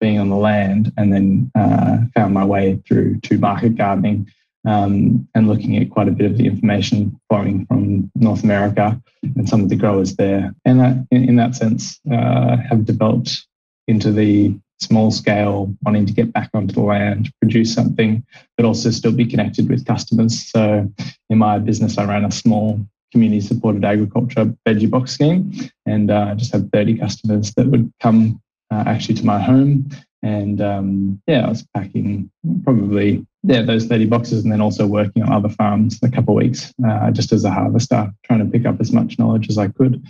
being 0.00 0.18
on 0.18 0.30
the 0.30 0.36
land, 0.36 0.92
and 0.96 1.12
then 1.12 1.50
uh, 1.54 1.98
found 2.14 2.34
my 2.34 2.44
way 2.44 2.80
through 2.86 3.20
to 3.20 3.38
market 3.38 3.76
gardening 3.76 4.30
um, 4.66 5.28
and 5.34 5.48
looking 5.48 5.76
at 5.76 5.90
quite 5.90 6.08
a 6.08 6.12
bit 6.12 6.30
of 6.30 6.38
the 6.38 6.46
information 6.46 7.18
flowing 7.28 7.66
from 7.66 8.10
North 8.14 8.44
America 8.44 9.00
and 9.22 9.48
some 9.48 9.60
of 9.60 9.68
the 9.68 9.76
growers 9.76 10.16
there. 10.16 10.54
And 10.64 10.80
that, 10.80 11.06
in, 11.10 11.30
in 11.30 11.36
that 11.36 11.54
sense, 11.54 11.98
uh, 12.10 12.56
have 12.56 12.84
developed 12.84 13.46
into 13.88 14.12
the 14.12 14.54
small 14.80 15.10
scale, 15.10 15.74
wanting 15.82 16.06
to 16.06 16.12
get 16.12 16.32
back 16.32 16.50
onto 16.54 16.74
the 16.74 16.80
land, 16.80 17.30
produce 17.40 17.72
something, 17.74 18.24
but 18.56 18.66
also 18.66 18.90
still 18.90 19.12
be 19.12 19.26
connected 19.26 19.68
with 19.68 19.84
customers. 19.84 20.50
So 20.50 20.90
in 21.28 21.38
my 21.38 21.58
business, 21.58 21.98
I 21.98 22.04
ran 22.04 22.24
a 22.24 22.30
small 22.30 22.80
community 23.12 23.40
supported 23.40 23.84
agriculture 23.84 24.54
veggie 24.66 24.88
box 24.88 25.12
scheme 25.12 25.52
and 25.86 26.10
uh, 26.10 26.34
just 26.34 26.52
had 26.52 26.70
30 26.72 26.98
customers 26.98 27.52
that 27.54 27.66
would 27.66 27.92
come 28.00 28.40
uh, 28.70 28.84
actually 28.86 29.16
to 29.16 29.26
my 29.26 29.40
home. 29.40 29.88
And 30.22 30.60
um, 30.60 31.22
yeah, 31.26 31.46
I 31.46 31.48
was 31.48 31.66
packing 31.74 32.30
probably 32.64 33.26
yeah 33.42 33.62
those 33.62 33.86
30 33.86 34.06
boxes 34.06 34.42
and 34.42 34.52
then 34.52 34.60
also 34.60 34.86
working 34.86 35.22
on 35.22 35.32
other 35.32 35.48
farms 35.48 35.98
a 36.02 36.10
couple 36.10 36.36
of 36.36 36.42
weeks 36.42 36.74
uh, 36.86 37.10
just 37.10 37.32
as 37.32 37.44
a 37.44 37.50
harvester, 37.50 38.12
trying 38.24 38.40
to 38.40 38.44
pick 38.44 38.66
up 38.66 38.80
as 38.80 38.92
much 38.92 39.18
knowledge 39.18 39.48
as 39.48 39.58
I 39.58 39.68
could. 39.68 40.04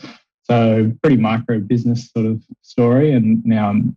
So 0.45 0.93
pretty 1.00 1.17
micro 1.17 1.61
business 1.61 2.11
sort 2.11 2.27
of 2.27 2.43
story. 2.62 3.12
And 3.12 3.45
now 3.47 3.69
I'm 3.69 3.97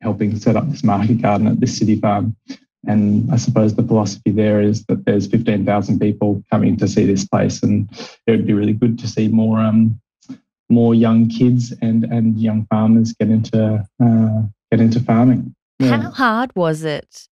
helping 0.00 0.38
set 0.38 0.56
up 0.56 0.68
this 0.70 0.84
market 0.84 1.20
garden 1.22 1.46
at 1.46 1.60
this 1.60 1.76
city 1.78 1.96
farm. 1.96 2.36
And 2.86 3.30
I 3.32 3.36
suppose 3.36 3.74
the 3.74 3.82
philosophy 3.82 4.30
there 4.30 4.60
is 4.60 4.84
that 4.86 5.04
there's 5.04 5.26
15,000 5.26 5.98
people 5.98 6.42
coming 6.50 6.76
to 6.76 6.88
see 6.88 7.04
this 7.04 7.26
place, 7.26 7.62
and 7.62 7.88
it 8.26 8.30
would 8.30 8.46
be 8.46 8.54
really 8.54 8.72
good 8.72 8.98
to 9.00 9.08
see 9.08 9.28
more 9.28 9.58
um, 9.58 10.00
more 10.70 10.94
young 10.94 11.28
kids 11.28 11.72
and 11.82 12.04
and 12.04 12.38
young 12.40 12.66
farmers 12.66 13.12
get 13.14 13.30
into 13.30 13.84
uh, 14.02 14.42
get 14.70 14.80
into 14.80 15.00
farming. 15.00 15.54
Yeah. 15.78 16.00
How 16.00 16.10
hard 16.10 16.50
was 16.54 16.84
it 16.84 17.28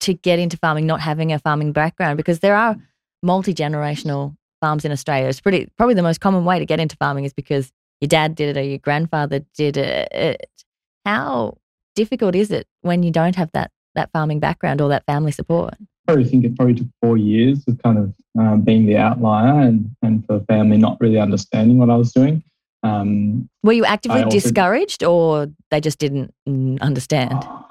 to 0.00 0.14
get 0.14 0.38
into 0.38 0.56
farming, 0.56 0.86
not 0.86 1.00
having 1.00 1.32
a 1.32 1.38
farming 1.38 1.72
background? 1.72 2.16
Because 2.16 2.40
there 2.40 2.56
are 2.56 2.76
multi 3.22 3.54
generational 3.54 4.36
farms 4.60 4.84
in 4.84 4.92
Australia. 4.92 5.28
It's 5.28 5.40
pretty 5.40 5.68
probably 5.76 5.94
the 5.94 6.02
most 6.02 6.20
common 6.20 6.44
way 6.44 6.58
to 6.58 6.66
get 6.66 6.80
into 6.80 6.96
farming 6.96 7.24
is 7.24 7.32
because 7.32 7.70
your 8.00 8.08
dad 8.08 8.34
did 8.34 8.56
it 8.56 8.60
or 8.60 8.64
your 8.64 8.78
grandfather 8.78 9.40
did 9.54 9.76
it. 9.76 10.48
How 11.04 11.58
difficult 11.94 12.34
is 12.34 12.50
it 12.50 12.66
when 12.80 13.02
you 13.02 13.10
don't 13.10 13.36
have 13.36 13.50
that 13.52 13.70
that 13.94 14.10
farming 14.12 14.40
background 14.40 14.80
or 14.80 14.88
that 14.88 15.04
family 15.06 15.32
support? 15.32 15.74
I 15.74 16.14
probably 16.14 16.24
think 16.24 16.44
it 16.44 16.56
probably 16.56 16.74
took 16.74 16.88
four 17.00 17.16
years 17.16 17.62
of 17.68 17.80
kind 17.82 17.98
of 17.98 18.14
um, 18.38 18.62
being 18.62 18.86
the 18.86 18.96
outlier 18.96 19.60
and, 19.60 19.94
and 20.02 20.24
for 20.26 20.40
family 20.40 20.78
not 20.78 20.98
really 21.00 21.18
understanding 21.18 21.78
what 21.78 21.90
I 21.90 21.96
was 21.96 22.12
doing. 22.12 22.42
Um, 22.82 23.48
Were 23.62 23.74
you 23.74 23.84
actively 23.84 24.22
also, 24.22 24.30
discouraged 24.30 25.04
or 25.04 25.48
they 25.70 25.80
just 25.80 25.98
didn't 25.98 26.34
understand? 26.80 27.40
Oh, 27.44 27.66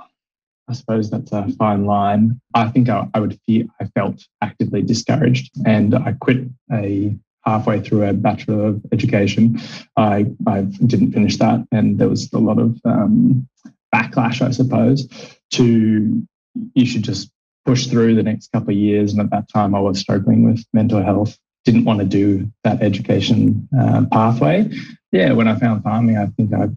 I 0.70 0.74
suppose 0.74 1.10
that's 1.10 1.32
a 1.34 1.48
fine 1.58 1.86
line. 1.86 2.40
I 2.54 2.70
think 2.70 2.88
I, 2.88 3.08
I 3.14 3.20
would 3.20 3.38
feel 3.46 3.66
I 3.82 3.86
felt 3.86 4.26
actively 4.42 4.82
discouraged 4.82 5.52
and 5.66 5.96
I 5.96 6.14
quit 6.14 6.48
a 6.72 7.14
halfway 7.46 7.82
through 7.82 8.04
a 8.04 8.14
bachelor 8.14 8.68
of 8.68 8.82
education. 8.92 9.60
I, 9.98 10.28
I 10.48 10.62
didn't 10.62 11.14
finish 11.14 11.38
that 11.38 11.66
and 11.72 11.98
there 11.98 12.10
was 12.10 12.32
a 12.34 12.38
lot 12.38 12.60
of 12.60 12.80
um, 12.86 13.48
backlash, 13.94 14.42
I 14.42 14.52
suppose, 14.52 15.08
to 15.52 16.26
you 16.74 16.86
should 16.86 17.04
just 17.04 17.32
push 17.66 17.88
through 17.88 18.16
the 18.16 18.24
next 18.24 18.52
couple 18.52 18.70
of 18.70 18.78
years. 18.78 19.14
And 19.14 19.22
at 19.22 19.30
that 19.32 19.50
time, 19.50 19.76
I 19.76 19.80
was 19.80 20.00
struggling 20.00 20.44
with 20.44 20.64
mental 20.74 21.04
health. 21.04 21.38
Didn't 21.66 21.86
want 21.86 22.00
to 22.00 22.06
do 22.06 22.52
that 22.64 22.82
education 22.82 23.68
uh, 23.78 24.06
pathway. 24.12 24.72
Yeah, 25.12 25.34
when 25.34 25.48
I 25.48 25.58
found 25.60 25.84
farming, 25.84 26.18
I 26.18 26.28
think 26.28 26.54
I, 26.54 26.70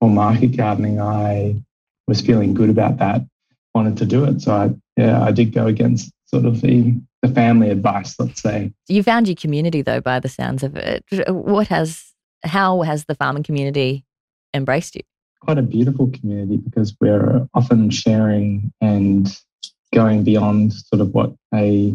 or 0.00 0.10
market 0.10 0.56
gardening, 0.56 1.00
I 1.00 1.56
was 2.06 2.20
feeling 2.20 2.54
good 2.54 2.70
about 2.70 2.98
that. 2.98 3.22
Wanted 3.74 3.98
to 3.98 4.06
do 4.06 4.24
it, 4.24 4.40
so 4.40 4.52
I 4.52 4.70
yeah, 4.96 5.22
I 5.22 5.30
did 5.30 5.52
go 5.52 5.66
against 5.66 6.10
sort 6.26 6.44
of 6.44 6.60
the 6.60 7.00
the 7.22 7.28
family 7.28 7.70
advice, 7.70 8.14
let's 8.18 8.40
say. 8.40 8.72
You 8.88 9.02
found 9.02 9.28
your 9.28 9.34
community 9.34 9.82
though, 9.82 10.00
by 10.00 10.20
the 10.20 10.28
sounds 10.28 10.62
of 10.62 10.76
it. 10.76 11.04
What 11.28 11.68
has 11.68 12.04
how 12.44 12.82
has 12.82 13.04
the 13.06 13.14
farming 13.14 13.42
community 13.42 14.04
embraced 14.54 14.94
you? 14.94 15.02
quite 15.40 15.58
a 15.58 15.62
beautiful 15.62 16.10
community 16.10 16.56
because 16.56 16.94
we're 17.00 17.46
often 17.54 17.90
sharing 17.90 18.72
and 18.80 19.38
going 19.94 20.24
beyond 20.24 20.72
sort 20.72 21.00
of 21.00 21.14
what 21.14 21.32
a 21.54 21.94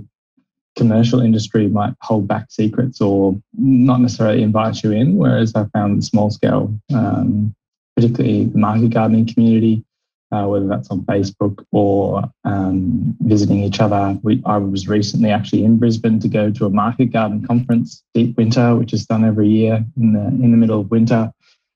commercial 0.75 1.19
industry 1.19 1.67
might 1.67 1.93
hold 2.01 2.27
back 2.27 2.47
secrets 2.49 2.99
or 2.99 3.39
not 3.53 4.01
necessarily 4.01 4.41
invite 4.41 4.83
you 4.83 4.91
in. 4.91 5.17
Whereas 5.17 5.53
I 5.55 5.65
found 5.65 6.03
small 6.03 6.31
scale, 6.31 6.73
um, 6.93 7.53
particularly 7.95 8.45
the 8.45 8.57
market 8.57 8.89
gardening 8.89 9.27
community, 9.27 9.83
uh, 10.33 10.47
whether 10.47 10.67
that's 10.67 10.89
on 10.89 11.01
Facebook 11.01 11.63
or 11.71 12.23
um, 12.43 13.15
visiting 13.21 13.63
each 13.63 13.79
other. 13.79 14.17
We, 14.23 14.41
I 14.45 14.57
was 14.57 14.87
recently 14.87 15.29
actually 15.29 15.63
in 15.63 15.77
Brisbane 15.77 16.19
to 16.21 16.27
go 16.27 16.49
to 16.49 16.65
a 16.65 16.69
market 16.71 17.11
garden 17.11 17.45
conference, 17.45 18.03
Deep 18.15 18.35
Winter, 18.35 18.75
which 18.75 18.93
is 18.93 19.05
done 19.05 19.23
every 19.23 19.47
year 19.47 19.85
in 19.95 20.13
the 20.13 20.25
in 20.25 20.49
the 20.51 20.57
middle 20.57 20.81
of 20.81 20.89
winter. 20.89 21.31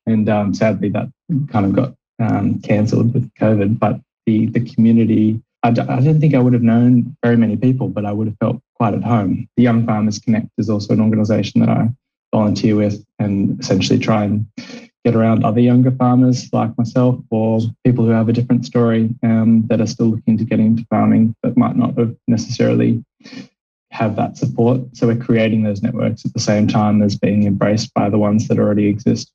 And 0.08 0.28
um, 0.28 0.54
sadly, 0.56 0.90
that 0.90 1.10
kind 1.50 1.66
of 1.68 1.74
got 1.74 1.94
um, 2.20 2.60
cancelled 2.62 3.14
with 3.14 3.32
COVID. 3.36 3.78
But 3.78 4.02
the 4.26 4.48
the 4.48 4.62
community, 4.62 5.40
I 5.62 5.72
d- 5.72 5.82
I 5.82 6.00
don't 6.00 6.20
think 6.20 6.34
I 6.34 6.40
would 6.40 6.54
have 6.54 6.64
known 6.64 7.16
very 7.24 7.38
many 7.38 7.58
people, 7.58 7.90
but 7.90 8.06
I 8.06 8.12
would 8.12 8.28
have 8.28 8.38
felt 8.40 8.60
quite 8.74 8.96
at 8.96 9.04
home. 9.04 9.48
The 9.56 9.64
Young 9.64 9.86
Farmers 9.86 10.18
Connect 10.18 10.48
is 10.58 10.70
also 10.70 10.94
an 10.94 11.02
organisation 11.02 11.62
that 11.62 11.70
I 11.70 11.90
volunteer 12.34 12.76
with, 12.76 13.06
and 13.20 13.60
essentially 13.60 14.00
try 14.00 14.24
and 14.24 14.48
get 15.08 15.16
around 15.16 15.46
other 15.46 15.62
younger 15.62 15.92
farmers 15.92 16.52
like 16.52 16.78
myself 16.78 17.18
or 17.30 17.62
people 17.86 18.04
who 18.04 18.12
have 18.12 18.28
a 18.28 18.34
different 18.34 18.66
story 18.66 19.10
um, 19.24 19.64
that 19.68 19.80
are 19.80 19.88
still 19.88 20.08
looking 20.08 20.38
to 20.38 20.44
get 20.44 20.60
into 20.60 20.86
farming 20.90 21.34
but 21.42 21.56
might 21.56 21.78
not 21.78 21.98
have 21.98 22.14
necessarily 22.28 23.02
have 23.92 24.18
that 24.18 24.36
support. 24.36 24.82
So 24.92 25.08
we're 25.08 25.16
creating 25.16 25.64
those 25.64 25.82
networks 25.82 26.26
at 26.26 26.34
the 26.34 26.42
same 26.42 26.68
time 26.68 27.02
as 27.02 27.16
being 27.16 27.44
embraced 27.48 27.94
by 27.94 28.10
the 28.10 28.18
ones 28.18 28.50
that 28.50 28.60
already 28.60 28.88
exist. 28.88 29.32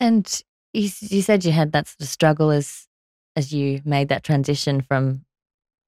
And 0.00 0.42
you, 0.74 0.88
said 0.88 1.46
you 1.46 1.52
had 1.52 1.72
that 1.72 1.88
sort 1.88 2.02
of 2.02 2.08
struggle 2.08 2.50
as 2.50 2.86
as 3.36 3.54
you 3.54 3.80
made 3.86 4.10
that 4.10 4.22
transition 4.22 4.82
from 4.82 5.24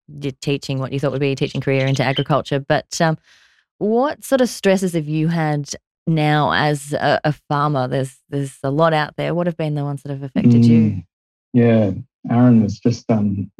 your 0.09 0.33
teaching, 0.41 0.79
what 0.79 0.93
you 0.93 0.99
thought 0.99 1.13
would 1.13 1.21
be 1.21 1.33
a 1.33 1.37
teaching 1.37 1.61
career, 1.61 1.87
into 1.87 2.03
agriculture. 2.03 2.61
But 2.61 2.99
um, 3.01 3.19
what 3.79 4.25
sort 4.25 4.41
of 4.41 4.49
stresses 4.49 4.95
have 4.95 5.07
you 5.07 5.29
had 5.29 5.71
now 6.07 6.53
as 6.53 6.93
a, 6.93 7.21
a, 7.25 7.33
farmer? 7.49 7.89
There's 7.89 8.17
there's 8.29 8.59
a 8.63 8.71
lot 8.71 8.93
out 8.93 9.17
there. 9.17 9.35
What 9.35 9.47
have 9.47 9.57
been 9.57 9.75
the 9.75 9.85
ones 9.85 10.03
that 10.03 10.11
have 10.11 10.23
affected 10.23 10.63
mm, 10.63 10.69
you? 10.69 11.03
Yeah, 11.53 11.93
Arran 12.31 12.63
was 12.63 12.79
just 12.79 13.11
um, 13.11 13.51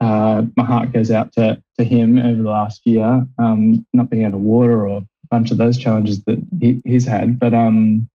uh, 0.00 0.42
my 0.56 0.64
heart 0.64 0.92
goes 0.92 1.10
out 1.10 1.32
to 1.34 1.62
to 1.78 1.84
him 1.84 2.18
over 2.18 2.42
the 2.42 2.50
last 2.50 2.82
year, 2.84 3.26
um, 3.38 3.86
not 3.92 4.10
being 4.10 4.24
out 4.24 4.34
of 4.34 4.40
water 4.40 4.88
or 4.88 4.98
a 4.98 5.06
bunch 5.30 5.50
of 5.50 5.58
those 5.58 5.78
challenges 5.78 6.22
that 6.24 6.42
he, 6.60 6.80
he's 6.84 7.06
had. 7.06 7.38
But 7.38 7.54
um, 7.54 8.08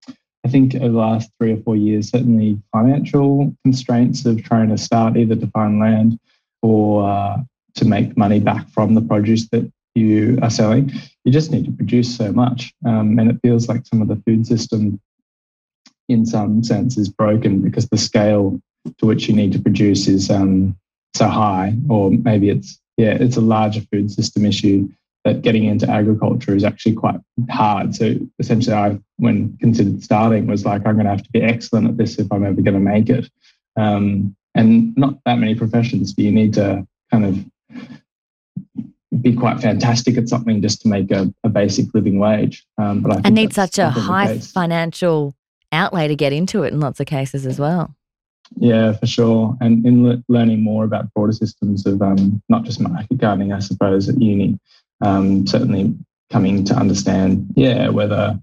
I 0.45 0.49
think 0.49 0.75
over 0.75 0.89
the 0.89 0.97
last 0.97 1.31
three 1.39 1.53
or 1.53 1.57
four 1.57 1.75
years, 1.75 2.09
certainly 2.09 2.61
financial 2.71 3.53
constraints 3.63 4.25
of 4.25 4.43
trying 4.43 4.69
to 4.69 4.77
start 4.77 5.17
either 5.17 5.35
to 5.35 5.47
find 5.47 5.79
land 5.79 6.19
or 6.61 7.09
uh, 7.09 7.37
to 7.75 7.85
make 7.85 8.17
money 8.17 8.39
back 8.39 8.69
from 8.69 8.93
the 8.93 9.01
produce 9.01 9.47
that 9.49 9.71
you 9.95 10.39
are 10.41 10.49
selling. 10.49 10.91
You 11.29 11.33
just 11.33 11.51
need 11.51 11.65
to 11.65 11.71
produce 11.71 12.17
so 12.17 12.31
much. 12.31 12.73
Um, 12.83 13.19
and 13.19 13.29
it 13.29 13.37
feels 13.43 13.69
like 13.69 13.85
some 13.85 14.01
of 14.01 14.07
the 14.07 14.15
food 14.25 14.47
system, 14.47 14.99
in 16.07 16.25
some 16.25 16.63
sense, 16.63 16.97
is 16.97 17.07
broken 17.07 17.61
because 17.61 17.87
the 17.87 17.99
scale 17.99 18.59
to 18.97 19.05
which 19.05 19.27
you 19.27 19.35
need 19.35 19.51
to 19.51 19.59
produce 19.59 20.07
is 20.07 20.31
um, 20.31 20.75
so 21.15 21.27
high, 21.27 21.75
or 21.87 22.09
maybe 22.09 22.49
it's 22.49 22.79
yeah, 22.97 23.11
it's 23.11 23.37
a 23.37 23.41
larger 23.41 23.81
food 23.91 24.09
system 24.09 24.43
issue 24.43 24.89
that 25.23 25.43
getting 25.43 25.65
into 25.65 25.87
agriculture 25.87 26.55
is 26.55 26.63
actually 26.63 26.95
quite 26.95 27.19
hard. 27.47 27.93
So 27.93 28.15
essentially, 28.39 28.75
I, 28.75 28.97
when 29.17 29.55
considered 29.57 30.03
starting, 30.03 30.47
was 30.47 30.65
like, 30.65 30.81
I'm 30.87 30.95
going 30.95 31.05
to 31.05 31.11
have 31.11 31.21
to 31.21 31.31
be 31.31 31.43
excellent 31.43 31.89
at 31.89 31.97
this 31.97 32.17
if 32.17 32.31
I'm 32.31 32.43
ever 32.43 32.59
going 32.63 32.73
to 32.73 32.79
make 32.79 33.07
it. 33.07 33.29
Um, 33.75 34.35
and 34.55 34.97
not 34.97 35.19
that 35.27 35.37
many 35.37 35.53
professions 35.53 36.11
do 36.11 36.23
you 36.23 36.31
need 36.31 36.55
to 36.55 36.87
kind 37.11 37.23
of 37.23 37.45
be 39.21 39.35
quite 39.35 39.59
fantastic 39.59 40.17
at 40.17 40.29
something 40.29 40.61
just 40.61 40.81
to 40.81 40.87
make 40.87 41.11
a, 41.11 41.33
a 41.43 41.49
basic 41.49 41.93
living 41.93 42.19
wage. 42.19 42.65
Um, 42.77 43.01
but 43.01 43.17
I 43.17 43.21
and 43.25 43.35
need 43.35 43.53
such 43.53 43.77
a 43.77 43.89
high 43.89 44.39
financial 44.39 45.35
outlay 45.71 46.07
to 46.07 46.15
get 46.15 46.33
into 46.33 46.63
it 46.63 46.73
in 46.73 46.79
lots 46.79 46.99
of 46.99 47.07
cases 47.07 47.45
as 47.45 47.59
well. 47.59 47.95
Yeah, 48.57 48.93
for 48.93 49.05
sure. 49.05 49.57
And 49.61 49.85
in 49.85 50.03
le- 50.03 50.23
learning 50.27 50.61
more 50.61 50.83
about 50.83 51.13
broader 51.13 51.33
systems 51.33 51.85
of 51.85 52.01
um, 52.01 52.41
not 52.49 52.63
just 52.63 52.79
market 52.79 53.17
gardening, 53.17 53.53
I 53.53 53.59
suppose, 53.59 54.09
at 54.09 54.19
uni, 54.19 54.59
um, 55.01 55.45
certainly 55.45 55.95
coming 56.31 56.63
to 56.65 56.75
understand, 56.75 57.47
yeah, 57.55 57.89
whether 57.89 58.39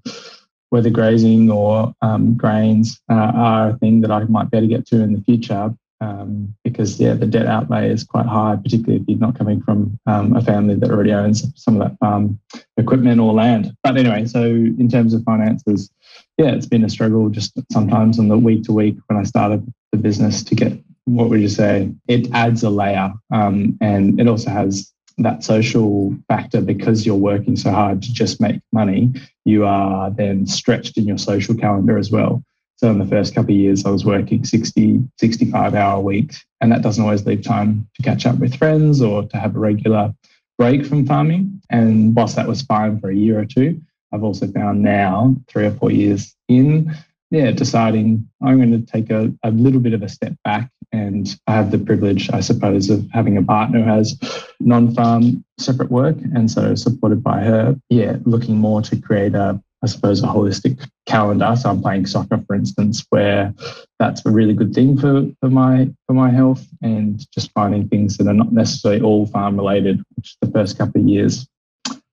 whether 0.70 0.90
grazing 0.90 1.50
or 1.50 1.94
um, 2.02 2.34
grains 2.34 3.00
uh, 3.10 3.14
are 3.34 3.70
a 3.70 3.76
thing 3.78 4.00
that 4.00 4.10
I 4.10 4.24
might 4.24 4.50
better 4.50 4.66
get 4.66 4.86
to 4.88 5.00
in 5.00 5.12
the 5.12 5.22
future. 5.22 5.72
Um, 6.00 6.54
because 6.62 7.00
yeah, 7.00 7.14
the 7.14 7.26
debt 7.26 7.46
outlay 7.46 7.88
is 7.90 8.04
quite 8.04 8.26
high, 8.26 8.56
particularly 8.62 9.00
if 9.00 9.08
you're 9.08 9.18
not 9.18 9.38
coming 9.38 9.62
from 9.62 9.98
um, 10.06 10.36
a 10.36 10.42
family 10.42 10.74
that 10.74 10.90
already 10.90 11.12
owns 11.12 11.50
some 11.56 11.80
of 11.80 11.88
that 11.88 11.98
farm 11.98 12.38
equipment 12.76 13.18
or 13.18 13.32
land. 13.32 13.74
But 13.82 13.96
anyway, 13.96 14.26
so 14.26 14.44
in 14.44 14.88
terms 14.90 15.14
of 15.14 15.22
finances, 15.24 15.90
yeah, 16.36 16.50
it's 16.50 16.66
been 16.66 16.84
a 16.84 16.90
struggle 16.90 17.30
just 17.30 17.58
sometimes 17.72 18.18
on 18.18 18.28
the 18.28 18.36
week 18.36 18.64
to 18.64 18.72
week 18.72 18.98
when 19.06 19.18
I 19.18 19.22
started 19.22 19.72
the 19.90 19.98
business 19.98 20.42
to 20.44 20.54
get 20.54 20.78
what 21.06 21.30
would 21.30 21.40
you 21.40 21.48
say? 21.48 21.92
It 22.08 22.30
adds 22.32 22.62
a 22.62 22.70
layer, 22.70 23.12
um, 23.32 23.78
and 23.80 24.20
it 24.20 24.28
also 24.28 24.50
has 24.50 24.92
that 25.18 25.42
social 25.42 26.14
factor 26.28 26.60
because 26.60 27.06
you're 27.06 27.14
working 27.14 27.56
so 27.56 27.70
hard 27.70 28.02
to 28.02 28.12
just 28.12 28.40
make 28.40 28.60
money. 28.72 29.12
You 29.44 29.64
are 29.64 30.10
then 30.10 30.46
stretched 30.46 30.98
in 30.98 31.06
your 31.06 31.16
social 31.16 31.54
calendar 31.54 31.96
as 31.96 32.10
well. 32.10 32.44
So 32.76 32.90
in 32.90 32.98
the 32.98 33.06
first 33.06 33.34
couple 33.34 33.54
of 33.54 33.60
years, 33.60 33.86
I 33.86 33.90
was 33.90 34.04
working 34.04 34.44
60, 34.44 35.00
65 35.18 35.74
hour 35.74 36.00
weeks, 36.00 36.44
and 36.60 36.70
that 36.70 36.82
doesn't 36.82 37.02
always 37.02 37.24
leave 37.24 37.42
time 37.42 37.88
to 37.94 38.02
catch 38.02 38.26
up 38.26 38.38
with 38.38 38.56
friends 38.56 39.00
or 39.00 39.24
to 39.24 39.36
have 39.38 39.56
a 39.56 39.58
regular 39.58 40.14
break 40.58 40.84
from 40.84 41.06
farming. 41.06 41.62
And 41.70 42.14
whilst 42.14 42.36
that 42.36 42.48
was 42.48 42.62
fine 42.62 43.00
for 43.00 43.10
a 43.10 43.16
year 43.16 43.38
or 43.38 43.46
two, 43.46 43.80
I've 44.12 44.22
also 44.22 44.46
found 44.46 44.82
now, 44.82 45.36
three 45.48 45.66
or 45.66 45.72
four 45.72 45.90
years 45.90 46.34
in, 46.48 46.94
yeah, 47.30 47.50
deciding 47.50 48.28
I'm 48.42 48.58
going 48.58 48.70
to 48.72 48.92
take 48.92 49.10
a, 49.10 49.32
a 49.42 49.50
little 49.50 49.80
bit 49.80 49.94
of 49.94 50.02
a 50.02 50.08
step 50.08 50.34
back. 50.44 50.70
And 50.92 51.34
I 51.46 51.52
have 51.52 51.70
the 51.70 51.78
privilege, 51.78 52.30
I 52.30 52.40
suppose, 52.40 52.90
of 52.90 53.06
having 53.10 53.36
a 53.36 53.42
partner 53.42 53.82
who 53.82 53.90
has 53.90 54.18
non 54.60 54.94
farm 54.94 55.44
separate 55.58 55.90
work. 55.90 56.16
And 56.34 56.50
so, 56.50 56.74
supported 56.74 57.24
by 57.24 57.40
her, 57.40 57.76
yeah, 57.88 58.16
looking 58.24 58.56
more 58.56 58.80
to 58.82 58.96
create 58.96 59.34
a, 59.34 59.60
I 59.82 59.86
suppose, 59.86 60.22
a 60.22 60.26
holistic 60.26 60.88
calendar. 61.06 61.54
So 61.56 61.70
I'm 61.70 61.82
playing 61.82 62.06
soccer, 62.06 62.42
for 62.46 62.56
instance, 62.56 63.04
where 63.10 63.54
that's 63.98 64.24
a 64.26 64.30
really 64.30 64.54
good 64.54 64.74
thing 64.74 64.98
for, 64.98 65.26
for 65.40 65.50
my 65.50 65.90
for 66.06 66.14
my 66.14 66.30
health, 66.30 66.66
and 66.82 67.24
just 67.32 67.52
finding 67.52 67.88
things 67.88 68.16
that 68.16 68.26
are 68.26 68.34
not 68.34 68.52
necessarily 68.52 69.02
all 69.02 69.26
farm 69.26 69.56
related. 69.56 70.02
Which 70.16 70.36
the 70.40 70.50
first 70.50 70.78
couple 70.78 71.00
of 71.00 71.08
years, 71.08 71.46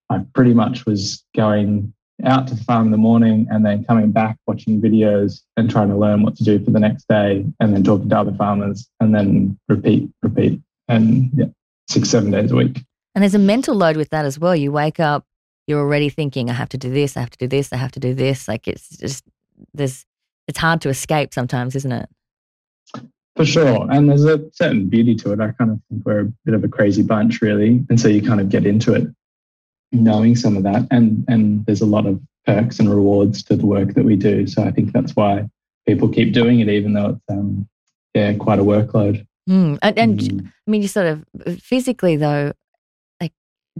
I 0.09 0.25
pretty 0.35 0.53
much 0.53 0.85
was 0.85 1.23
going 1.35 1.93
out 2.25 2.47
to 2.47 2.55
the 2.55 2.63
farm 2.63 2.85
in 2.85 2.91
the 2.91 2.97
morning 2.97 3.47
and 3.49 3.65
then 3.65 3.83
coming 3.85 4.11
back, 4.11 4.37
watching 4.45 4.79
videos 4.79 5.41
and 5.57 5.69
trying 5.69 5.89
to 5.89 5.97
learn 5.97 6.21
what 6.21 6.35
to 6.37 6.43
do 6.43 6.63
for 6.63 6.71
the 6.71 6.79
next 6.79 7.07
day, 7.07 7.45
and 7.59 7.73
then 7.73 7.83
talking 7.83 8.09
to 8.09 8.17
other 8.17 8.33
farmers, 8.33 8.87
and 8.99 9.15
then 9.15 9.57
repeat, 9.67 10.09
repeat, 10.21 10.61
and 10.87 11.29
yeah, 11.33 11.45
six, 11.89 12.09
seven 12.09 12.31
days 12.31 12.51
a 12.51 12.55
week. 12.55 12.83
And 13.15 13.23
there's 13.23 13.35
a 13.35 13.39
mental 13.39 13.75
load 13.75 13.97
with 13.97 14.09
that 14.09 14.25
as 14.25 14.39
well. 14.39 14.55
You 14.55 14.71
wake 14.71 14.99
up, 14.99 15.25
you're 15.67 15.79
already 15.79 16.09
thinking, 16.09 16.49
I 16.49 16.53
have 16.53 16.69
to 16.69 16.77
do 16.77 16.91
this, 16.91 17.15
I 17.15 17.21
have 17.21 17.29
to 17.31 17.37
do 17.37 17.47
this, 17.47 17.71
I 17.71 17.77
have 17.77 17.91
to 17.93 17.99
do 17.99 18.13
this. 18.13 18.47
Like 18.47 18.67
it's 18.67 18.89
just, 18.97 19.23
there's, 19.73 20.05
it's 20.47 20.59
hard 20.59 20.81
to 20.81 20.89
escape 20.89 21.33
sometimes, 21.33 21.75
isn't 21.75 21.91
it? 21.91 22.09
For 23.35 23.45
sure. 23.45 23.87
And 23.89 24.09
there's 24.09 24.25
a 24.25 24.41
certain 24.51 24.89
beauty 24.89 25.15
to 25.15 25.31
it. 25.31 25.39
I 25.39 25.51
kind 25.51 25.71
of 25.71 25.79
think 25.89 26.05
we're 26.05 26.19
a 26.19 26.33
bit 26.45 26.53
of 26.53 26.63
a 26.63 26.67
crazy 26.67 27.01
bunch, 27.01 27.41
really. 27.41 27.83
And 27.89 27.99
so 27.99 28.07
you 28.07 28.21
kind 28.21 28.39
of 28.39 28.49
get 28.49 28.65
into 28.65 28.93
it 28.93 29.07
knowing 29.91 30.35
some 30.35 30.55
of 30.57 30.63
that. 30.63 30.87
And, 30.91 31.25
and 31.27 31.65
there's 31.65 31.81
a 31.81 31.85
lot 31.85 32.05
of 32.05 32.21
perks 32.45 32.79
and 32.79 32.89
rewards 32.89 33.41
to 33.43 33.55
the 33.55 33.65
work 33.65 33.93
that 33.93 34.03
we 34.03 34.15
do. 34.17 34.45
So 34.45 34.63
I 34.63 34.71
think 34.71 34.91
that's 34.91 35.15
why 35.15 35.49
people 35.87 36.09
keep 36.09 36.33
doing 36.33 36.59
it, 36.59 36.69
even 36.69 36.93
though 36.93 37.09
it's, 37.09 37.21
um, 37.29 37.67
yeah, 38.13 38.33
quite 38.33 38.59
a 38.59 38.63
workload. 38.63 39.25
Mm. 39.49 39.79
And, 39.81 39.97
and 39.97 40.19
mm. 40.19 40.45
I 40.45 40.71
mean, 40.71 40.81
you 40.81 40.87
sort 40.87 41.07
of 41.07 41.25
physically, 41.59 42.17
though, 42.17 42.53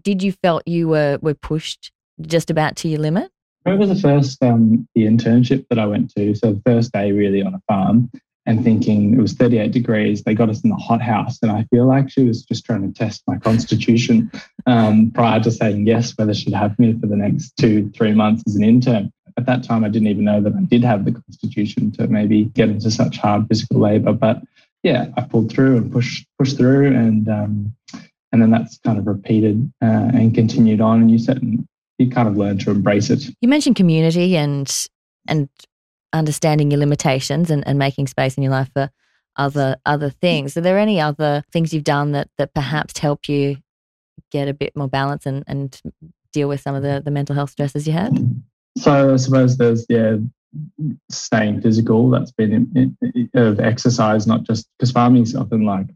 did 0.02 0.24
you 0.24 0.32
felt 0.32 0.64
you 0.68 0.88
were, 0.88 1.20
were 1.22 1.34
pushed 1.34 1.92
just 2.22 2.50
about 2.50 2.76
to 2.78 2.88
your 2.88 3.00
limit? 3.00 3.32
I 3.66 3.70
remember 3.70 3.94
the 3.94 4.02
first 4.02 4.44
um, 4.44 4.88
the 4.94 5.04
internship 5.04 5.66
that 5.70 5.80
I 5.80 5.86
went 5.86 6.14
to. 6.16 6.36
So 6.36 6.54
the 6.54 6.62
first 6.66 6.92
day 6.92 7.12
really 7.12 7.42
on 7.42 7.54
a 7.54 7.62
farm, 7.68 8.12
and 8.46 8.64
thinking 8.64 9.14
it 9.14 9.22
was 9.22 9.34
38 9.34 9.72
degrees. 9.72 10.24
They 10.24 10.34
got 10.34 10.50
us 10.50 10.62
in 10.64 10.70
the 10.70 10.76
hothouse, 10.76 11.40
and 11.42 11.52
I 11.52 11.64
feel 11.72 11.88
like 11.88 12.10
she 12.10 12.26
was 12.26 12.44
just 12.44 12.66
trying 12.66 12.82
to 12.82 12.98
test 12.98 13.24
my 13.26 13.38
constitution 13.38 14.32
um, 14.66 15.12
prior 15.12 15.40
to 15.42 15.52
saying 15.52 15.88
yes, 15.88 16.14
whether 16.18 16.34
she'd 16.34 16.54
have 16.54 16.78
me 16.78 16.98
for 17.00 17.08
the 17.08 17.16
next 17.16 17.56
two, 17.58 17.90
three 17.92 18.14
months 18.14 18.44
as 18.48 18.56
an 18.56 18.64
intern. 18.64 19.12
At 19.38 19.46
that 19.46 19.64
time, 19.64 19.84
I 19.84 19.90
didn't 19.90 20.10
even 20.10 20.26
know 20.26 20.42
that 20.42 20.54
I 20.54 20.62
did 20.62 20.84
have 20.84 21.06
the 21.06 21.14
constitution 21.14 21.92
to 21.94 22.08
maybe 22.08 22.46
get 22.46 22.70
into 22.70 22.92
such 22.92 23.18
hard 23.18 23.48
physical 23.48 23.80
labor. 23.80 24.14
But 24.14 24.44
yeah, 24.84 25.08
I 25.18 25.22
pulled 25.22 25.52
through 25.52 25.78
and 25.78 25.92
pushed 25.92 26.28
pushed 26.38 26.58
through, 26.58 26.88
and 26.88 27.30
um, 27.30 27.76
and 28.34 28.42
then 28.42 28.50
that's 28.50 28.80
kind 28.80 28.98
of 28.98 29.08
repeated 29.08 29.72
uh, 29.82 30.10
and 30.13 30.36
continued 30.36 30.82
on. 30.82 31.02
And 31.02 31.12
you 31.12 31.20
said 31.20 31.40
you 32.00 32.10
kind 32.10 32.28
of 32.28 32.36
learn 32.36 32.58
to 32.60 32.72
embrace 32.72 33.10
it. 33.10 33.24
You 33.40 33.48
mentioned 33.48 33.78
community 33.78 34.36
and 34.36 34.88
and 35.28 35.48
understanding 36.12 36.70
your 36.70 36.80
limitations 36.80 37.50
and, 37.50 37.66
and 37.66 37.80
making 37.80 38.08
space 38.08 38.36
in 38.36 38.44
your 38.44 38.51
life 38.51 38.70
for 38.74 38.90
other 39.38 39.77
other 39.86 40.10
things. 40.10 40.57
Are 40.57 40.62
there 40.62 40.79
any 40.79 41.00
other 41.00 41.44
things 41.53 41.74
you've 41.74 41.84
done 41.84 42.12
that 42.12 42.29
that 42.38 42.53
perhaps 42.53 42.98
help 42.98 43.29
you 43.29 43.57
get 44.31 44.48
a 44.48 44.53
bit 44.53 44.75
more 44.75 44.88
balance 44.88 45.25
and, 45.25 45.44
and 45.48 45.79
deal 46.34 46.50
with 46.50 46.60
some 46.62 46.75
of 46.75 46.81
the, 46.81 47.01
the 47.03 47.12
mental 47.12 47.36
health 47.36 47.51
stresses 47.51 47.88
you 47.88 47.94
had? 47.94 48.18
So 48.77 49.14
I 49.14 49.18
suppose 49.18 49.57
there's 49.57 49.86
yeah 49.88 50.18
staying 51.12 51.62
physical. 51.62 52.10
That's 52.10 52.31
been 52.31 52.98
of 53.36 53.60
exercise, 53.60 54.25
not 54.25 54.44
just 54.44 54.68
because 54.77 54.92
farming 54.92 55.24
is 55.24 55.36
often 55.36 55.66
like 55.66 55.88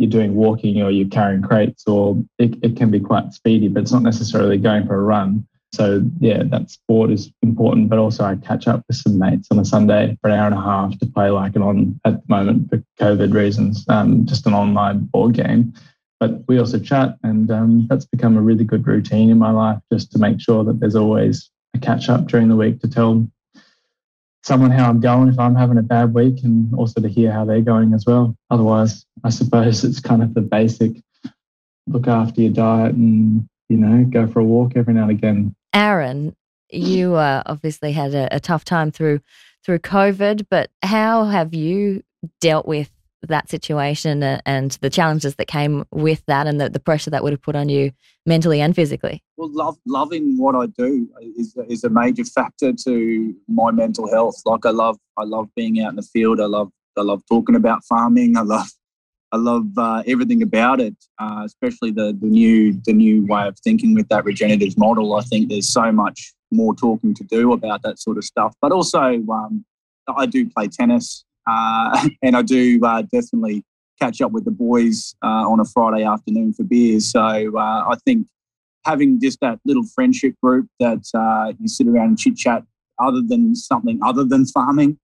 you're 0.00 0.08
doing 0.08 0.34
walking 0.34 0.80
or 0.80 0.90
you're 0.90 1.06
carrying 1.08 1.42
crates, 1.42 1.84
or 1.86 2.16
it, 2.38 2.54
it 2.62 2.74
can 2.74 2.90
be 2.90 2.98
quite 2.98 3.34
speedy, 3.34 3.68
but 3.68 3.82
it's 3.82 3.92
not 3.92 4.02
necessarily 4.02 4.56
going 4.56 4.86
for 4.86 4.94
a 4.94 5.02
run. 5.02 5.46
So 5.74 6.02
yeah, 6.20 6.42
that 6.44 6.70
sport 6.70 7.10
is 7.10 7.30
important, 7.42 7.90
but 7.90 7.98
also 7.98 8.24
I 8.24 8.36
catch 8.36 8.66
up 8.66 8.82
with 8.88 8.96
some 8.96 9.18
mates 9.18 9.48
on 9.50 9.58
a 9.58 9.64
Sunday 9.64 10.16
for 10.22 10.30
an 10.30 10.38
hour 10.38 10.46
and 10.46 10.54
a 10.54 10.60
half 10.60 10.98
to 10.98 11.06
play 11.06 11.28
like 11.28 11.54
an 11.54 11.60
on 11.62 12.00
at 12.06 12.14
the 12.14 12.34
moment 12.34 12.70
for 12.70 12.82
COVID 12.98 13.34
reasons, 13.34 13.84
um, 13.90 14.24
just 14.24 14.46
an 14.46 14.54
online 14.54 15.00
board 15.12 15.34
game. 15.34 15.74
But 16.18 16.48
we 16.48 16.58
also 16.58 16.78
chat, 16.78 17.16
and 17.22 17.50
um, 17.50 17.86
that's 17.88 18.06
become 18.06 18.38
a 18.38 18.42
really 18.42 18.64
good 18.64 18.86
routine 18.86 19.28
in 19.28 19.38
my 19.38 19.50
life, 19.50 19.78
just 19.92 20.10
to 20.12 20.18
make 20.18 20.40
sure 20.40 20.64
that 20.64 20.80
there's 20.80 20.96
always 20.96 21.50
a 21.74 21.78
catch 21.78 22.08
up 22.08 22.26
during 22.26 22.48
the 22.48 22.56
week 22.56 22.80
to 22.80 22.88
tell 22.88 23.28
someone 24.42 24.70
how 24.70 24.88
I'm 24.88 25.00
going 25.00 25.28
if 25.28 25.38
I'm 25.38 25.54
having 25.54 25.78
a 25.78 25.82
bad 25.82 26.14
week, 26.14 26.42
and 26.44 26.74
also 26.74 27.00
to 27.00 27.08
hear 27.08 27.32
how 27.32 27.44
they're 27.44 27.60
going 27.60 27.94
as 27.94 28.04
well. 28.06 28.36
Otherwise, 28.50 29.04
I 29.24 29.30
suppose 29.30 29.84
it's 29.84 30.00
kind 30.00 30.22
of 30.22 30.34
the 30.34 30.40
basic 30.40 30.92
look 31.86 32.06
after 32.06 32.40
your 32.42 32.52
diet 32.52 32.94
and 32.94 33.48
you 33.68 33.76
know 33.76 34.04
go 34.04 34.26
for 34.26 34.40
a 34.40 34.44
walk 34.44 34.72
every 34.76 34.94
now 34.94 35.02
and 35.02 35.10
again 35.10 35.54
Arran, 35.72 36.34
you 36.70 37.14
uh, 37.14 37.42
obviously 37.46 37.92
had 37.92 38.14
a, 38.14 38.34
a, 38.34 38.40
tough 38.40 38.64
time 38.64 38.90
through 38.90 39.20
through 39.64 39.78
COVID, 39.80 40.46
but 40.50 40.70
how 40.82 41.24
have 41.24 41.54
you 41.54 42.02
dealt 42.40 42.66
with 42.66 42.90
that 43.22 43.50
situation 43.50 44.22
and 44.22 44.70
the 44.80 44.90
challenges 44.90 45.36
that 45.36 45.46
came 45.46 45.84
with 45.90 46.24
that, 46.26 46.46
and 46.46 46.60
the, 46.60 46.68
the 46.68 46.80
pressure 46.80 47.10
that 47.10 47.22
would 47.22 47.32
have 47.32 47.42
put 47.42 47.56
on 47.56 47.68
you 47.68 47.92
mentally 48.26 48.60
and 48.60 48.74
physically? 48.74 49.22
Well, 49.36 49.50
love, 49.52 49.76
loving 49.86 50.38
what 50.38 50.54
I 50.54 50.66
do 50.66 51.08
is 51.36 51.56
is 51.68 51.84
a 51.84 51.90
major 51.90 52.24
factor 52.24 52.72
to 52.72 53.34
my 53.48 53.70
mental 53.70 54.10
health. 54.10 54.40
Like 54.44 54.66
I 54.66 54.70
love 54.70 54.98
I 55.16 55.24
love 55.24 55.48
being 55.54 55.80
out 55.80 55.90
in 55.90 55.96
the 55.96 56.02
field. 56.02 56.40
I 56.40 56.46
love 56.46 56.70
I 56.96 57.02
love 57.02 57.22
talking 57.28 57.56
about 57.56 57.84
farming. 57.84 58.36
I 58.36 58.42
love 58.42 58.68
I 59.32 59.36
love 59.36 59.66
uh, 59.78 60.02
everything 60.06 60.42
about 60.42 60.80
it, 60.80 60.96
uh, 61.18 61.42
especially 61.44 61.92
the 61.92 62.16
the 62.20 62.26
new 62.26 62.80
the 62.84 62.92
new 62.92 63.26
way 63.26 63.46
of 63.46 63.58
thinking 63.60 63.94
with 63.94 64.08
that 64.08 64.24
regenerative 64.24 64.76
model. 64.76 65.14
I 65.14 65.22
think 65.22 65.48
there's 65.48 65.68
so 65.68 65.92
much 65.92 66.32
more 66.50 66.74
talking 66.74 67.14
to 67.14 67.24
do 67.24 67.52
about 67.52 67.82
that 67.82 67.98
sort 67.98 68.18
of 68.18 68.24
stuff. 68.24 68.54
But 68.60 68.72
also, 68.72 69.24
um, 69.30 69.64
I 70.16 70.26
do 70.26 70.48
play 70.48 70.66
tennis, 70.68 71.24
uh, 71.50 72.08
and 72.22 72.36
I 72.36 72.42
do 72.42 72.80
uh, 72.84 73.02
definitely 73.02 73.64
catch 74.00 74.20
up 74.20 74.32
with 74.32 74.44
the 74.44 74.50
boys 74.50 75.14
uh, 75.22 75.50
on 75.50 75.60
a 75.60 75.64
Friday 75.64 76.04
afternoon 76.04 76.52
for 76.52 76.64
beers. 76.64 77.10
So 77.10 77.20
uh, 77.20 77.84
I 77.88 77.94
think 78.04 78.26
having 78.86 79.20
just 79.20 79.40
that 79.40 79.58
little 79.64 79.84
friendship 79.94 80.34
group 80.42 80.66
that 80.78 81.02
you 81.58 81.68
sit 81.68 81.86
around 81.86 82.08
and 82.08 82.18
chit 82.18 82.36
chat, 82.36 82.64
other 82.98 83.22
than 83.26 83.54
something 83.54 83.98
other 84.02 84.24
than 84.24 84.46
farming, 84.46 84.98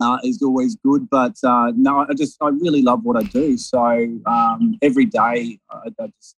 uh, 0.00 0.18
is 0.24 0.42
always 0.42 0.76
good. 0.76 1.08
But 1.10 1.36
uh, 1.42 1.72
no, 1.76 2.06
I 2.08 2.14
just 2.14 2.36
I 2.40 2.48
really 2.48 2.82
love 2.82 3.04
what 3.04 3.16
I 3.16 3.22
do. 3.22 3.56
So 3.56 3.80
um, 4.26 4.78
every 4.82 5.06
day, 5.06 5.58
I, 5.70 5.90
I, 6.00 6.06
just 6.20 6.36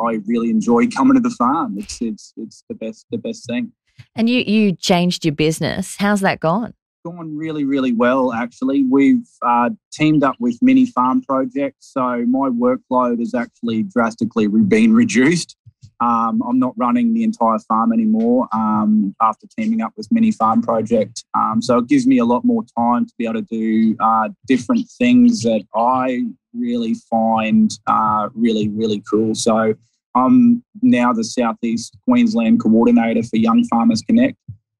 I 0.00 0.18
really 0.26 0.50
enjoy 0.50 0.88
coming 0.88 1.14
to 1.14 1.20
the 1.20 1.34
farm. 1.34 1.78
It's 1.78 2.00
it's 2.00 2.32
it's 2.36 2.64
the 2.68 2.74
best 2.74 3.06
the 3.10 3.18
best 3.18 3.46
thing. 3.46 3.72
And 4.16 4.28
you 4.28 4.40
you 4.40 4.72
changed 4.72 5.24
your 5.24 5.34
business. 5.34 5.96
How's 5.96 6.20
that 6.20 6.40
gone? 6.40 6.74
Gone 7.04 7.36
really 7.36 7.64
really 7.64 7.92
well 7.92 8.32
actually. 8.32 8.82
We've 8.82 9.28
uh, 9.42 9.70
teamed 9.92 10.24
up 10.24 10.36
with 10.40 10.58
Mini 10.62 10.86
Farm 10.86 11.20
Project, 11.20 11.76
so 11.80 12.24
my 12.24 12.48
workload 12.48 13.18
has 13.18 13.34
actually 13.34 13.82
drastically 13.82 14.46
been 14.46 14.94
reduced. 14.94 15.56
Um, 16.00 16.42
I'm 16.48 16.58
not 16.58 16.74
running 16.76 17.14
the 17.14 17.22
entire 17.22 17.58
farm 17.58 17.92
anymore 17.92 18.48
um, 18.52 19.14
after 19.20 19.46
teaming 19.58 19.80
up 19.80 19.92
with 19.96 20.08
Mini 20.10 20.32
Farm 20.32 20.62
Project. 20.62 21.24
Um, 21.34 21.60
so 21.62 21.78
it 21.78 21.88
gives 21.88 22.06
me 22.06 22.18
a 22.18 22.24
lot 22.24 22.44
more 22.44 22.64
time 22.76 23.06
to 23.06 23.12
be 23.18 23.24
able 23.24 23.34
to 23.34 23.42
do 23.42 23.96
uh, 24.00 24.30
different 24.46 24.88
things 24.98 25.42
that 25.42 25.64
I 25.74 26.24
really 26.52 26.94
find 27.10 27.70
uh, 27.86 28.28
really, 28.34 28.68
really 28.68 29.02
cool. 29.08 29.34
So 29.34 29.74
I'm 30.14 30.62
now 30.82 31.12
the 31.12 31.24
Southeast 31.24 31.96
Queensland 32.06 32.60
coordinator 32.60 33.22
for 33.22 33.36
Young 33.36 33.64
Farmers 33.64 34.02
Connect. 34.02 34.36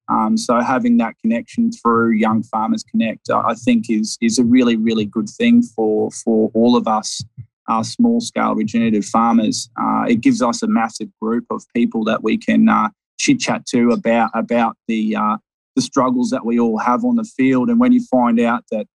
Um, 0.07 0.37
so 0.37 0.59
having 0.59 0.97
that 0.97 1.15
connection 1.21 1.71
through 1.71 2.11
Young 2.11 2.43
Farmers 2.43 2.83
Connect, 2.83 3.29
I 3.29 3.53
think, 3.55 3.89
is 3.89 4.17
is 4.21 4.37
a 4.39 4.43
really, 4.43 4.75
really 4.75 5.05
good 5.05 5.29
thing 5.29 5.61
for 5.61 6.11
for 6.11 6.51
all 6.53 6.75
of 6.75 6.87
us 6.87 7.23
our 7.67 7.83
small 7.83 8.21
scale 8.21 8.53
regenerative 8.53 9.05
farmers. 9.05 9.69
Uh, 9.79 10.05
it 10.07 10.21
gives 10.21 10.41
us 10.41 10.61
a 10.61 10.67
massive 10.67 11.09
group 11.19 11.45
of 11.49 11.63
people 11.75 12.03
that 12.03 12.23
we 12.23 12.37
can 12.37 12.69
uh, 12.69 12.89
chit 13.17 13.39
chat 13.39 13.65
to 13.65 13.91
about 13.91 14.29
about 14.33 14.77
the 14.87 15.15
uh, 15.15 15.37
the 15.75 15.81
struggles 15.81 16.29
that 16.29 16.45
we 16.45 16.59
all 16.59 16.77
have 16.77 17.03
on 17.03 17.15
the 17.15 17.23
field. 17.23 17.69
And 17.69 17.79
when 17.79 17.91
you 17.91 18.03
find 18.05 18.39
out 18.39 18.63
that 18.71 18.85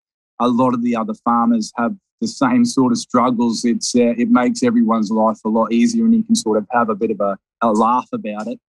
a 0.41 0.49
lot 0.49 0.73
of 0.73 0.83
the 0.83 0.97
other 0.97 1.15
farmers 1.25 1.73
have 1.77 1.95
the 2.21 2.29
same 2.29 2.65
sort 2.65 2.93
of 2.93 2.99
struggles. 2.99 3.65
It's 3.65 3.95
uh, 3.95 4.15
it 4.17 4.31
makes 4.31 4.63
everyone's 4.63 5.11
life 5.11 5.39
a 5.45 5.49
lot 5.49 5.73
easier, 5.73 6.05
and 6.05 6.15
you 6.15 6.23
can 6.23 6.35
sort 6.35 6.59
of 6.59 6.67
have 6.71 6.89
a 6.89 6.95
bit 6.95 7.11
of 7.11 7.21
a, 7.21 7.39
a 7.63 7.73
laugh 7.73 8.09
about 8.13 8.47
it, 8.47 8.61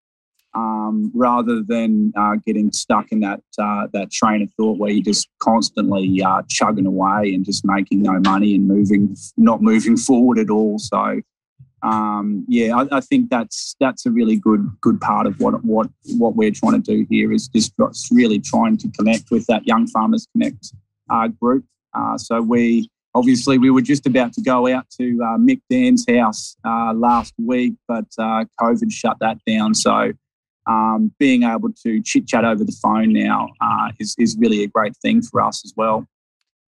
um, 0.53 1.11
rather 1.13 1.61
than 1.61 2.13
uh, 2.17 2.35
getting 2.45 2.71
stuck 2.71 3.11
in 3.11 3.21
that 3.21 3.41
uh, 3.57 3.87
that 3.93 4.11
train 4.11 4.41
of 4.41 4.51
thought 4.53 4.77
where 4.77 4.91
you're 4.91 5.03
just 5.03 5.29
constantly 5.39 6.21
uh, 6.21 6.41
chugging 6.49 6.85
away 6.85 7.33
and 7.33 7.45
just 7.45 7.65
making 7.65 8.01
no 8.01 8.19
money 8.19 8.55
and 8.55 8.67
moving 8.67 9.15
not 9.37 9.61
moving 9.61 9.97
forward 10.07 10.39
at 10.39 10.49
all. 10.49 10.79
So. 10.79 11.21
Um, 11.83 12.45
yeah, 12.47 12.75
I, 12.75 12.97
I, 12.97 13.01
think 13.01 13.31
that's 13.31 13.75
that's 13.79 14.05
a 14.05 14.11
really 14.11 14.35
good 14.35 14.69
good 14.81 15.01
part 15.01 15.25
of 15.25 15.39
what 15.39 15.65
what 15.65 15.89
what 16.19 16.35
we're 16.35 16.51
trying 16.51 16.79
to 16.79 16.95
do 16.95 17.07
here 17.09 17.31
is 17.31 17.47
just 17.47 17.73
really 18.11 18.39
trying 18.39 18.77
to 18.77 18.87
connect 18.89 19.31
with 19.31 19.47
that 19.47 19.65
Young 19.65 19.87
Farmers 19.87 20.27
Connect 20.31 20.73
uh, 21.09 21.29
group. 21.29 21.65
Uh, 21.95 22.19
so 22.19 22.39
we 22.39 22.87
obviously 23.13 23.57
we 23.57 23.69
were 23.69 23.81
just 23.81 24.05
about 24.05 24.33
to 24.33 24.41
go 24.41 24.67
out 24.67 24.89
to 24.99 25.19
uh, 25.23 25.37
Mick 25.37 25.61
Dan's 25.69 26.05
house 26.07 26.55
uh, 26.65 26.93
last 26.93 27.33
week, 27.37 27.73
but 27.87 28.05
uh, 28.17 28.45
COVID 28.59 28.91
shut 28.91 29.17
that 29.19 29.37
down. 29.45 29.73
So 29.73 30.13
um, 30.71 31.11
being 31.19 31.43
able 31.43 31.71
to 31.83 32.01
chit 32.01 32.27
chat 32.27 32.45
over 32.45 32.63
the 32.63 32.77
phone 32.81 33.13
now 33.13 33.49
uh, 33.61 33.91
is 33.99 34.15
is 34.17 34.37
really 34.39 34.63
a 34.63 34.67
great 34.67 34.95
thing 34.97 35.21
for 35.21 35.41
us 35.41 35.63
as 35.65 35.73
well. 35.75 36.07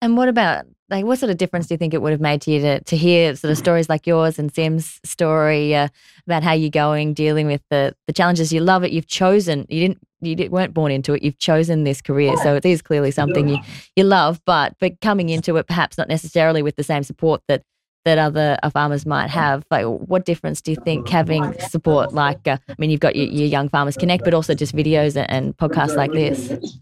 And 0.01 0.17
what 0.17 0.27
about 0.27 0.65
like 0.89 1.05
what 1.05 1.17
sort 1.17 1.29
of 1.29 1.37
difference 1.37 1.67
do 1.67 1.73
you 1.73 1.77
think 1.77 1.93
it 1.93 2.01
would 2.01 2.11
have 2.11 2.21
made 2.21 2.41
to 2.41 2.51
you 2.51 2.59
to, 2.61 2.79
to 2.81 2.97
hear 2.97 3.35
sort 3.35 3.51
of 3.51 3.57
stories 3.57 3.89
like 3.89 4.05
yours 4.05 4.37
and 4.37 4.53
Sim's 4.53 4.99
story 5.03 5.73
uh, 5.75 5.87
about 6.27 6.43
how 6.43 6.51
you're 6.51 6.69
going 6.69 7.13
dealing 7.13 7.47
with 7.47 7.61
the 7.69 7.95
the 8.07 8.13
challenges? 8.13 8.51
You 8.51 8.61
love 8.61 8.83
it. 8.83 8.91
You've 8.91 9.07
chosen. 9.07 9.65
You 9.69 9.87
didn't. 9.87 9.99
You 10.21 10.49
weren't 10.49 10.73
born 10.73 10.91
into 10.91 11.13
it. 11.13 11.21
You've 11.21 11.37
chosen 11.37 11.83
this 11.83 12.01
career, 12.01 12.37
so 12.37 12.55
it 12.55 12.65
is 12.65 12.81
clearly 12.81 13.11
something 13.11 13.49
you 13.49 13.57
you 13.95 14.03
love. 14.03 14.41
But 14.45 14.73
but 14.79 14.99
coming 15.01 15.29
into 15.29 15.57
it, 15.57 15.67
perhaps 15.67 15.97
not 15.97 16.07
necessarily 16.07 16.61
with 16.63 16.75
the 16.75 16.83
same 16.83 17.03
support 17.03 17.41
that 17.47 17.63
that 18.05 18.17
other 18.17 18.57
uh, 18.63 18.69
farmers 18.69 19.05
might 19.05 19.29
have. 19.29 19.65
Like, 19.71 19.85
what 19.85 20.25
difference 20.25 20.61
do 20.61 20.71
you 20.71 20.77
think 20.77 21.07
having 21.07 21.57
support 21.59 22.13
like? 22.13 22.47
Uh, 22.47 22.57
I 22.67 22.75
mean, 22.77 22.89
you've 22.89 22.99
got 22.99 23.15
your, 23.15 23.27
your 23.27 23.47
Young 23.47 23.69
Farmers 23.69 23.97
Connect, 23.97 24.23
but 24.23 24.33
also 24.33 24.53
just 24.53 24.75
videos 24.75 25.15
and, 25.15 25.29
and 25.29 25.57
podcasts 25.57 25.95
like 25.95 26.11
this. 26.11 26.77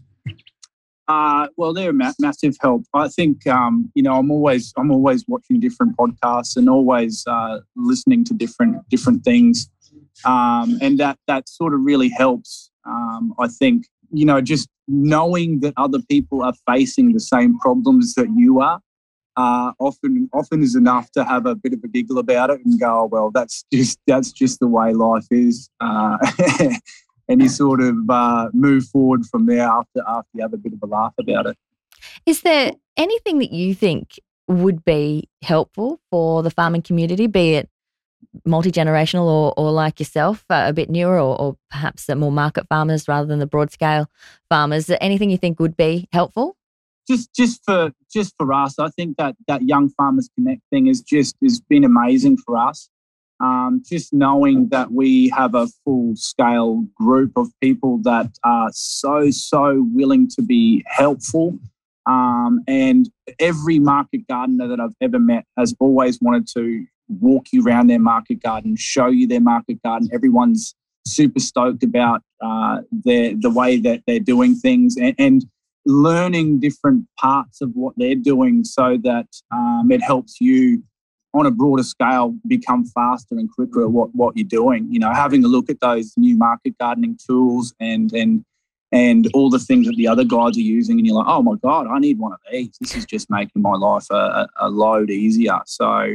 Uh, 1.08 1.48
well, 1.56 1.72
they're 1.74 1.90
a 1.90 1.92
ma- 1.92 2.12
massive 2.20 2.56
help. 2.60 2.84
I 2.94 3.08
think 3.08 3.46
um, 3.46 3.90
you 3.94 4.02
know 4.02 4.14
I'm 4.14 4.30
always 4.30 4.72
I'm 4.76 4.90
always 4.90 5.24
watching 5.26 5.60
different 5.60 5.96
podcasts 5.96 6.56
and 6.56 6.68
always 6.68 7.24
uh, 7.26 7.60
listening 7.76 8.24
to 8.24 8.34
different 8.34 8.88
different 8.88 9.24
things, 9.24 9.68
um, 10.24 10.78
and 10.80 10.98
that 11.00 11.18
that 11.26 11.48
sort 11.48 11.74
of 11.74 11.80
really 11.82 12.08
helps. 12.08 12.70
Um, 12.86 13.34
I 13.38 13.48
think 13.48 13.86
you 14.12 14.24
know 14.24 14.40
just 14.40 14.68
knowing 14.88 15.60
that 15.60 15.74
other 15.76 16.00
people 16.08 16.42
are 16.42 16.54
facing 16.66 17.12
the 17.12 17.20
same 17.20 17.58
problems 17.58 18.14
that 18.14 18.28
you 18.36 18.60
are 18.60 18.80
uh, 19.36 19.72
often 19.78 20.28
often 20.32 20.62
is 20.62 20.74
enough 20.74 21.10
to 21.12 21.24
have 21.24 21.46
a 21.46 21.54
bit 21.54 21.72
of 21.72 21.80
a 21.84 21.88
giggle 21.88 22.18
about 22.18 22.50
it 22.50 22.60
and 22.64 22.78
go, 22.78 23.02
oh, 23.02 23.06
well, 23.06 23.30
that's 23.30 23.64
just 23.72 23.98
that's 24.06 24.32
just 24.32 24.60
the 24.60 24.68
way 24.68 24.92
life 24.92 25.26
is. 25.30 25.70
Uh, 25.80 26.18
and 27.28 27.42
you 27.42 27.48
sort 27.48 27.80
of 27.80 27.96
uh, 28.08 28.48
move 28.52 28.84
forward 28.86 29.24
from 29.26 29.46
there 29.46 29.66
after 29.66 30.02
after 30.06 30.28
you 30.34 30.42
have 30.42 30.52
a 30.52 30.58
bit 30.58 30.72
of 30.72 30.78
a 30.82 30.86
laugh 30.86 31.14
about 31.18 31.46
it. 31.46 31.56
Is 32.26 32.42
there 32.42 32.72
anything 32.96 33.38
that 33.38 33.52
you 33.52 33.74
think 33.74 34.18
would 34.48 34.84
be 34.84 35.28
helpful 35.42 36.00
for 36.10 36.42
the 36.42 36.50
farming 36.50 36.82
community, 36.82 37.26
be 37.26 37.54
it 37.54 37.68
multi 38.44 38.70
generational 38.70 39.24
or, 39.24 39.54
or 39.56 39.70
like 39.70 39.98
yourself, 39.98 40.44
uh, 40.50 40.64
a 40.66 40.72
bit 40.72 40.90
newer, 40.90 41.18
or, 41.18 41.40
or 41.40 41.56
perhaps 41.70 42.08
more 42.14 42.32
market 42.32 42.66
farmers 42.68 43.08
rather 43.08 43.26
than 43.26 43.38
the 43.38 43.46
broad 43.46 43.70
scale 43.70 44.10
farmers? 44.48 44.90
Anything 45.00 45.30
you 45.30 45.38
think 45.38 45.58
would 45.60 45.76
be 45.76 46.08
helpful? 46.12 46.56
Just, 47.12 47.34
just 47.34 47.62
for 47.66 47.92
just 48.10 48.34
for 48.38 48.54
us, 48.54 48.78
I 48.78 48.88
think 48.88 49.18
that 49.18 49.36
that 49.46 49.60
Young 49.62 49.90
Farmers 49.90 50.30
Connect 50.34 50.62
thing 50.70 50.86
is 50.86 51.02
just 51.02 51.36
has 51.42 51.60
been 51.60 51.84
amazing 51.84 52.38
for 52.38 52.56
us. 52.56 52.88
Um, 53.38 53.82
just 53.86 54.14
knowing 54.14 54.68
that 54.70 54.92
we 54.92 55.28
have 55.28 55.54
a 55.54 55.66
full 55.84 56.16
scale 56.16 56.86
group 56.94 57.32
of 57.36 57.48
people 57.60 57.98
that 58.04 58.30
are 58.44 58.70
so, 58.72 59.30
so 59.30 59.86
willing 59.92 60.26
to 60.36 60.42
be 60.42 60.84
helpful. 60.86 61.58
Um, 62.06 62.62
and 62.66 63.10
every 63.38 63.78
market 63.78 64.26
gardener 64.26 64.68
that 64.68 64.80
I've 64.80 64.96
ever 65.02 65.18
met 65.18 65.44
has 65.58 65.74
always 65.80 66.18
wanted 66.22 66.46
to 66.54 66.86
walk 67.08 67.46
you 67.52 67.62
around 67.66 67.88
their 67.88 67.98
market 67.98 68.42
garden, 68.42 68.74
show 68.76 69.08
you 69.08 69.26
their 69.26 69.40
market 69.40 69.82
garden. 69.82 70.08
Everyone's 70.14 70.74
super 71.06 71.40
stoked 71.40 71.82
about 71.82 72.22
uh, 72.40 72.82
their, 72.90 73.34
the 73.34 73.50
way 73.50 73.76
that 73.80 74.02
they're 74.06 74.20
doing 74.20 74.54
things 74.54 74.96
and, 74.96 75.14
and 75.18 75.44
learning 75.84 76.60
different 76.60 77.06
parts 77.18 77.60
of 77.60 77.70
what 77.74 77.94
they're 77.96 78.14
doing 78.14 78.64
so 78.64 78.96
that 79.02 79.26
um, 79.50 79.88
it 79.90 80.02
helps 80.02 80.40
you 80.40 80.82
on 81.34 81.46
a 81.46 81.50
broader 81.50 81.82
scale 81.82 82.34
become 82.46 82.84
faster 82.84 83.34
and 83.36 83.50
quicker 83.50 83.84
at 83.84 83.90
what, 83.90 84.14
what 84.14 84.36
you're 84.36 84.46
doing. 84.46 84.86
You 84.90 85.00
know, 85.00 85.12
having 85.12 85.44
a 85.44 85.48
look 85.48 85.70
at 85.70 85.80
those 85.80 86.12
new 86.16 86.36
market 86.36 86.76
gardening 86.78 87.18
tools 87.26 87.74
and 87.80 88.12
and 88.12 88.44
and 88.92 89.26
all 89.32 89.48
the 89.48 89.58
things 89.58 89.86
that 89.86 89.96
the 89.96 90.06
other 90.06 90.24
guys 90.24 90.56
are 90.58 90.60
using, 90.60 90.98
and 90.98 91.06
you're 91.06 91.16
like, 91.16 91.26
oh 91.26 91.42
my 91.42 91.54
god, 91.62 91.86
I 91.86 91.98
need 91.98 92.18
one 92.18 92.32
of 92.32 92.40
these. 92.50 92.76
This 92.78 92.94
is 92.94 93.06
just 93.06 93.30
making 93.30 93.62
my 93.62 93.74
life 93.74 94.06
a, 94.10 94.46
a 94.60 94.68
load 94.68 95.10
easier. 95.10 95.60
So 95.64 96.14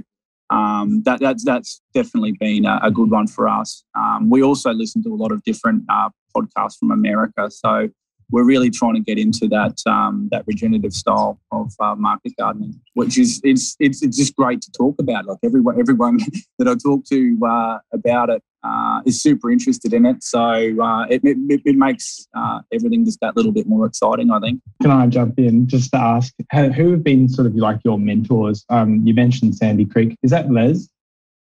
um, 0.51 1.01
that 1.03 1.19
that's 1.19 1.43
that's 1.43 1.81
definitely 1.93 2.33
been 2.33 2.65
a, 2.65 2.79
a 2.83 2.91
good 2.91 3.09
one 3.09 3.27
for 3.27 3.47
us. 3.47 3.83
Um, 3.95 4.29
we 4.29 4.43
also 4.43 4.71
listen 4.71 5.03
to 5.03 5.13
a 5.13 5.17
lot 5.17 5.31
of 5.31 5.43
different 5.43 5.83
uh, 5.89 6.09
podcasts 6.35 6.77
from 6.77 6.91
America, 6.91 7.49
so 7.49 7.89
we're 8.31 8.43
really 8.43 8.69
trying 8.69 8.95
to 8.95 8.99
get 8.99 9.17
into 9.17 9.47
that 9.47 9.79
um, 9.85 10.27
that 10.31 10.43
regenerative 10.47 10.93
style 10.93 11.39
of 11.51 11.73
uh, 11.79 11.95
market 11.95 12.33
gardening, 12.37 12.79
which 12.93 13.17
is 13.17 13.41
it's, 13.43 13.75
it's 13.79 14.03
it's 14.03 14.17
just 14.17 14.35
great 14.35 14.61
to 14.61 14.71
talk 14.71 14.95
about. 14.99 15.25
Like 15.25 15.39
everyone 15.43 15.79
everyone 15.79 16.19
that 16.59 16.67
I 16.67 16.75
talk 16.75 17.05
to 17.05 17.39
uh, 17.45 17.77
about 17.93 18.29
it 18.29 18.43
uh, 18.63 19.01
is 19.05 19.21
super 19.21 19.49
interested 19.49 19.93
in 19.93 20.05
it, 20.05 20.23
so 20.23 20.39
uh, 20.39 21.05
it, 21.09 21.21
it, 21.23 21.61
it 21.65 21.75
makes 21.75 22.27
uh, 22.35 22.59
everything 22.73 23.05
just 23.05 23.19
that 23.21 23.35
little 23.37 23.51
bit 23.51 23.67
more 23.67 23.85
exciting. 23.85 24.31
I 24.31 24.39
think. 24.39 24.61
Can 24.81 24.91
I 24.91 25.07
jump 25.07 25.39
in 25.39 25.67
just 25.67 25.91
to 25.91 25.97
ask 25.97 26.33
who 26.53 26.91
have 26.91 27.03
been 27.03 27.29
sort 27.29 27.47
of 27.47 27.55
like 27.55 27.79
your 27.85 27.97
mentors? 27.97 28.65
Um, 28.69 29.01
you 29.05 29.13
mentioned 29.13 29.55
Sandy 29.55 29.85
Creek. 29.85 30.17
Is 30.21 30.31
that 30.31 30.51
Les? 30.51 30.89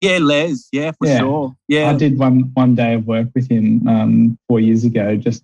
Yeah, 0.02 0.20
Les. 0.20 0.70
Yeah, 0.72 0.92
for 0.92 1.08
yeah. 1.08 1.20
sure. 1.20 1.56
Yeah, 1.68 1.90
I 1.90 1.94
did 1.94 2.18
one 2.18 2.52
one 2.54 2.74
day 2.74 2.94
of 2.94 3.06
work 3.06 3.28
with 3.36 3.52
him 3.52 3.86
um, 3.88 4.40
four 4.48 4.62
years 4.62 4.86
ago, 4.86 5.18
just 5.18 5.44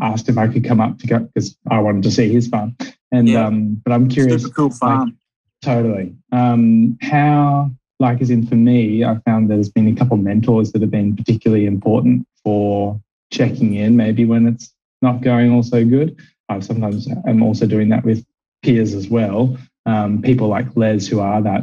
asked 0.00 0.28
if 0.28 0.38
I 0.38 0.48
could 0.48 0.64
come 0.64 0.80
up 0.80 0.98
to 0.98 1.06
go 1.06 1.18
because 1.20 1.56
I 1.70 1.78
wanted 1.80 2.02
to 2.04 2.10
see 2.10 2.30
his 2.32 2.48
farm. 2.48 2.76
And 3.10 3.28
yeah. 3.28 3.46
um, 3.46 3.80
but 3.84 3.92
I'm 3.92 4.08
curious. 4.08 4.42
Super 4.42 4.54
cool 4.54 4.70
farm. 4.70 5.06
Like, 5.06 5.14
totally. 5.62 6.14
Um, 6.32 6.98
how 7.02 7.70
like 8.02 8.20
as 8.20 8.30
in 8.30 8.46
for 8.46 8.56
me, 8.56 9.04
I 9.04 9.18
found 9.24 9.48
there's 9.48 9.70
been 9.70 9.88
a 9.88 9.94
couple 9.94 10.16
of 10.16 10.22
mentors 10.22 10.72
that 10.72 10.82
have 10.82 10.90
been 10.90 11.16
particularly 11.16 11.66
important 11.66 12.26
for 12.42 13.00
checking 13.30 13.74
in, 13.74 13.96
maybe 13.96 14.24
when 14.24 14.46
it's 14.46 14.74
not 15.00 15.22
going 15.22 15.52
all 15.52 15.62
so 15.62 15.84
good. 15.84 16.16
I 16.48 16.60
sometimes 16.60 17.08
am 17.26 17.42
also 17.42 17.66
doing 17.66 17.88
that 17.90 18.04
with 18.04 18.26
peers 18.62 18.92
as 18.92 19.08
well. 19.08 19.56
Um, 19.86 20.20
people 20.20 20.48
like 20.48 20.66
Les 20.76 21.06
who 21.06 21.20
are 21.20 21.40
that 21.42 21.62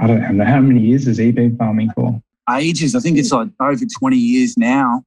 I 0.00 0.06
don't 0.06 0.36
know 0.36 0.44
how 0.44 0.60
many 0.60 0.80
years 0.80 1.06
has 1.06 1.18
he 1.18 1.30
been 1.32 1.56
farming 1.56 1.90
for? 1.94 2.20
Ages. 2.50 2.94
I 2.94 3.00
think 3.00 3.16
it's 3.16 3.32
like 3.32 3.48
over 3.60 3.84
20 3.98 4.16
years 4.16 4.56
now. 4.58 5.02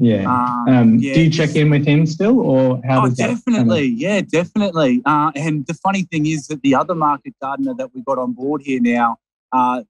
Yeah. 0.00 0.24
Um, 0.24 0.68
um, 0.68 0.98
yeah. 0.98 1.14
Do 1.14 1.22
you 1.22 1.30
check 1.30 1.54
in 1.56 1.68
with 1.68 1.86
him 1.86 2.06
still, 2.06 2.40
or 2.40 2.80
how? 2.84 3.04
Oh, 3.04 3.10
definitely. 3.10 3.86
yeah, 3.86 4.22
definitely. 4.22 5.02
Uh, 5.04 5.30
and 5.34 5.66
the 5.66 5.74
funny 5.74 6.04
thing 6.04 6.26
is 6.26 6.46
that 6.48 6.62
the 6.62 6.74
other 6.74 6.94
market 6.94 7.34
gardener 7.40 7.74
that 7.74 7.94
we 7.94 8.02
got 8.02 8.18
on 8.18 8.32
board 8.32 8.62
here 8.64 8.80
now 8.80 9.18
uh, 9.52 9.82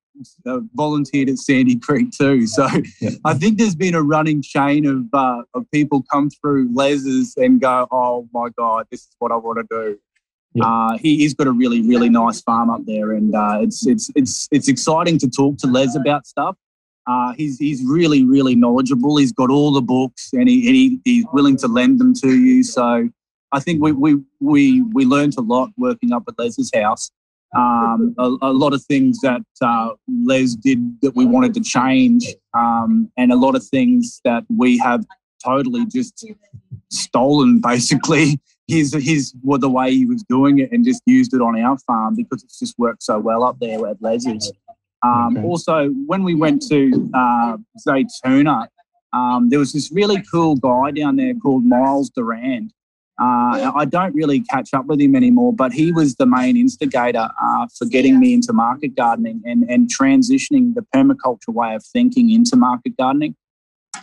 uh, 0.46 0.60
volunteered 0.74 1.28
at 1.28 1.38
Sandy 1.38 1.76
Creek 1.76 2.10
too. 2.10 2.46
So 2.46 2.66
yeah. 3.00 3.10
I 3.24 3.34
think 3.34 3.58
there's 3.58 3.76
been 3.76 3.94
a 3.94 4.02
running 4.02 4.42
chain 4.42 4.84
of 4.84 5.04
uh, 5.12 5.42
of 5.54 5.70
people 5.70 6.04
come 6.10 6.28
through 6.30 6.70
Les's 6.74 7.34
and 7.36 7.60
go, 7.60 7.86
"Oh 7.92 8.28
my 8.32 8.48
God, 8.58 8.86
this 8.90 9.02
is 9.02 9.14
what 9.20 9.30
I 9.30 9.36
want 9.36 9.58
to 9.58 9.66
do." 9.70 9.98
Yeah. 10.54 10.64
Uh, 10.66 10.98
he, 10.98 11.22
has 11.22 11.34
got 11.34 11.46
a 11.46 11.52
really, 11.52 11.80
really 11.82 12.08
nice 12.08 12.40
farm 12.40 12.70
up 12.70 12.80
there, 12.84 13.12
and 13.12 13.32
uh, 13.34 13.58
it's 13.60 13.86
it's 13.86 14.10
it's 14.16 14.48
it's 14.50 14.68
exciting 14.68 15.18
to 15.18 15.30
talk 15.30 15.58
to 15.58 15.68
Les 15.68 15.94
about 15.94 16.26
stuff. 16.26 16.56
Uh, 17.06 17.32
he's 17.32 17.58
he's 17.58 17.82
really 17.84 18.24
really 18.24 18.54
knowledgeable. 18.54 19.16
He's 19.16 19.32
got 19.32 19.50
all 19.50 19.72
the 19.72 19.80
books, 19.80 20.30
and 20.32 20.48
he, 20.48 20.66
and 20.66 20.76
he 20.76 21.00
he's 21.04 21.26
willing 21.32 21.56
to 21.58 21.68
lend 21.68 21.98
them 21.98 22.14
to 22.14 22.34
you. 22.34 22.62
So 22.62 23.08
I 23.52 23.60
think 23.60 23.82
we 23.82 23.92
we 23.92 24.18
we 24.40 24.82
we 24.82 25.04
learned 25.04 25.34
a 25.38 25.42
lot 25.42 25.70
working 25.76 26.12
up 26.12 26.24
at 26.28 26.38
Les's 26.38 26.70
house. 26.74 27.10
Um, 27.56 28.14
a, 28.16 28.28
a, 28.42 28.52
lot 28.52 28.74
of 28.74 28.84
things 28.84 29.18
that 29.22 29.42
uh, 29.60 29.90
Les 30.08 30.54
did 30.54 31.00
that 31.02 31.16
we 31.16 31.24
wanted 31.24 31.52
to 31.54 31.60
change, 31.60 32.24
um, 32.54 33.10
and 33.16 33.32
a 33.32 33.36
lot 33.36 33.56
of 33.56 33.64
things 33.64 34.20
that 34.24 34.44
we 34.56 34.78
have 34.78 35.04
totally 35.44 35.84
just 35.86 36.24
stolen. 36.90 37.60
Basically, 37.60 38.38
his 38.68 38.94
his 38.94 39.34
the 39.42 39.68
way 39.68 39.92
he 39.92 40.06
was 40.06 40.22
doing 40.22 40.58
it, 40.58 40.70
and 40.70 40.84
just 40.84 41.02
used 41.06 41.34
it 41.34 41.40
on 41.40 41.60
our 41.60 41.76
farm 41.78 42.14
because 42.14 42.44
it's 42.44 42.60
just 42.60 42.78
worked 42.78 43.02
so 43.02 43.18
well 43.18 43.42
up 43.42 43.58
there 43.60 43.84
at 43.88 44.00
Les's. 44.00 44.52
Um, 45.02 45.36
okay. 45.36 45.46
Also, 45.46 45.88
when 46.06 46.22
we 46.22 46.34
went 46.34 46.62
to 46.68 47.10
uh, 47.14 47.56
Zaytuna, 47.86 48.68
um, 49.12 49.48
there 49.48 49.58
was 49.58 49.72
this 49.72 49.90
really 49.92 50.22
cool 50.30 50.56
guy 50.56 50.90
down 50.90 51.16
there 51.16 51.34
called 51.34 51.64
Miles 51.64 52.10
Durand. 52.10 52.72
Uh, 53.20 53.70
I 53.76 53.84
don't 53.84 54.14
really 54.14 54.40
catch 54.40 54.72
up 54.72 54.86
with 54.86 54.98
him 54.98 55.14
anymore, 55.14 55.52
but 55.52 55.72
he 55.72 55.92
was 55.92 56.14
the 56.14 56.24
main 56.24 56.56
instigator 56.56 57.28
uh, 57.42 57.66
for 57.76 57.84
getting 57.84 58.18
me 58.18 58.32
into 58.32 58.54
market 58.54 58.96
gardening 58.96 59.42
and, 59.44 59.64
and 59.68 59.90
transitioning 59.94 60.74
the 60.74 60.86
permaculture 60.94 61.52
way 61.52 61.74
of 61.74 61.84
thinking 61.84 62.30
into 62.30 62.56
market 62.56 62.96
gardening. 62.96 63.34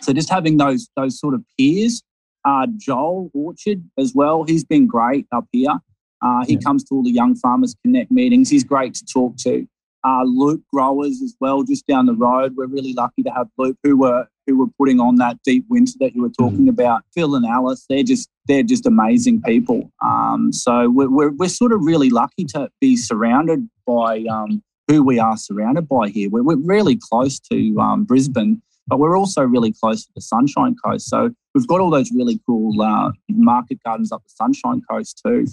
So 0.01 0.13
just 0.13 0.29
having 0.29 0.57
those 0.57 0.89
those 0.95 1.19
sort 1.19 1.33
of 1.33 1.43
peers, 1.57 2.03
uh, 2.45 2.67
Joel 2.77 3.31
Orchard 3.33 3.83
as 3.97 4.13
well, 4.13 4.43
he's 4.43 4.63
been 4.63 4.86
great 4.86 5.25
up 5.31 5.45
here. 5.51 5.79
Uh, 6.21 6.45
he 6.45 6.53
yeah. 6.53 6.60
comes 6.60 6.83
to 6.86 6.95
all 6.95 7.03
the 7.03 7.12
Young 7.12 7.36
Farmers 7.36 7.75
Connect 7.83 8.12
meetings. 8.12 8.49
He's 8.49 8.63
great 8.63 8.93
to 8.95 9.05
talk 9.05 9.36
to. 9.38 9.67
Uh, 10.07 10.23
Loop 10.23 10.61
growers 10.73 11.21
as 11.21 11.35
well, 11.41 11.63
just 11.63 11.85
down 11.87 12.05
the 12.05 12.13
road. 12.27 12.55
We're 12.55 12.67
really 12.77 12.93
lucky 12.93 13.23
to 13.23 13.31
have 13.31 13.47
Loop, 13.57 13.77
who 13.83 13.97
were 13.97 14.27
who 14.45 14.57
were 14.57 14.71
putting 14.79 14.99
on 14.99 15.17
that 15.17 15.37
deep 15.43 15.65
winter 15.69 15.93
that 15.99 16.15
you 16.15 16.21
were 16.21 16.35
talking 16.43 16.65
mm. 16.65 16.69
about. 16.69 17.03
Phil 17.13 17.35
and 17.35 17.45
Alice, 17.45 17.85
they're 17.89 18.03
just 18.03 18.29
they're 18.47 18.63
just 18.63 18.85
amazing 18.85 19.41
people. 19.41 19.91
Um, 20.01 20.53
so 20.53 20.89
we're, 20.89 21.09
we're, 21.09 21.31
we're 21.31 21.49
sort 21.49 21.73
of 21.73 21.81
really 21.83 22.09
lucky 22.09 22.45
to 22.45 22.69
be 22.79 22.95
surrounded 22.95 23.67
by 23.85 24.23
um, 24.31 24.63
who 24.87 25.03
we 25.03 25.19
are 25.19 25.35
surrounded 25.35 25.89
by 25.89 26.07
here. 26.07 26.29
We're, 26.29 26.43
we're 26.43 26.55
really 26.55 26.97
close 27.09 27.39
to 27.51 27.77
um, 27.77 28.05
Brisbane, 28.05 28.61
but 28.87 28.99
we're 28.99 29.17
also 29.17 29.41
really 29.41 29.73
close 29.73 30.05
to 30.05 30.11
the 30.15 30.21
Sunshine 30.21 30.75
Coast. 30.83 31.09
So 31.09 31.31
we've 31.53 31.67
got 31.67 31.81
all 31.81 31.89
those 31.89 32.11
really 32.13 32.39
cool 32.45 32.81
uh, 32.81 33.11
market 33.29 33.79
gardens 33.85 34.13
up 34.13 34.23
the 34.23 34.29
Sunshine 34.29 34.81
Coast 34.89 35.21
too, 35.25 35.47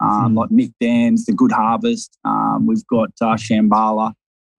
um, 0.00 0.32
mm. 0.32 0.36
like 0.36 0.50
Mick 0.50 0.72
Dan's, 0.80 1.26
the 1.26 1.32
Good 1.32 1.52
Harvest. 1.52 2.16
Um, 2.24 2.66
we've 2.66 2.86
got 2.86 3.10
uh, 3.20 3.36
Shambhala 3.36 4.12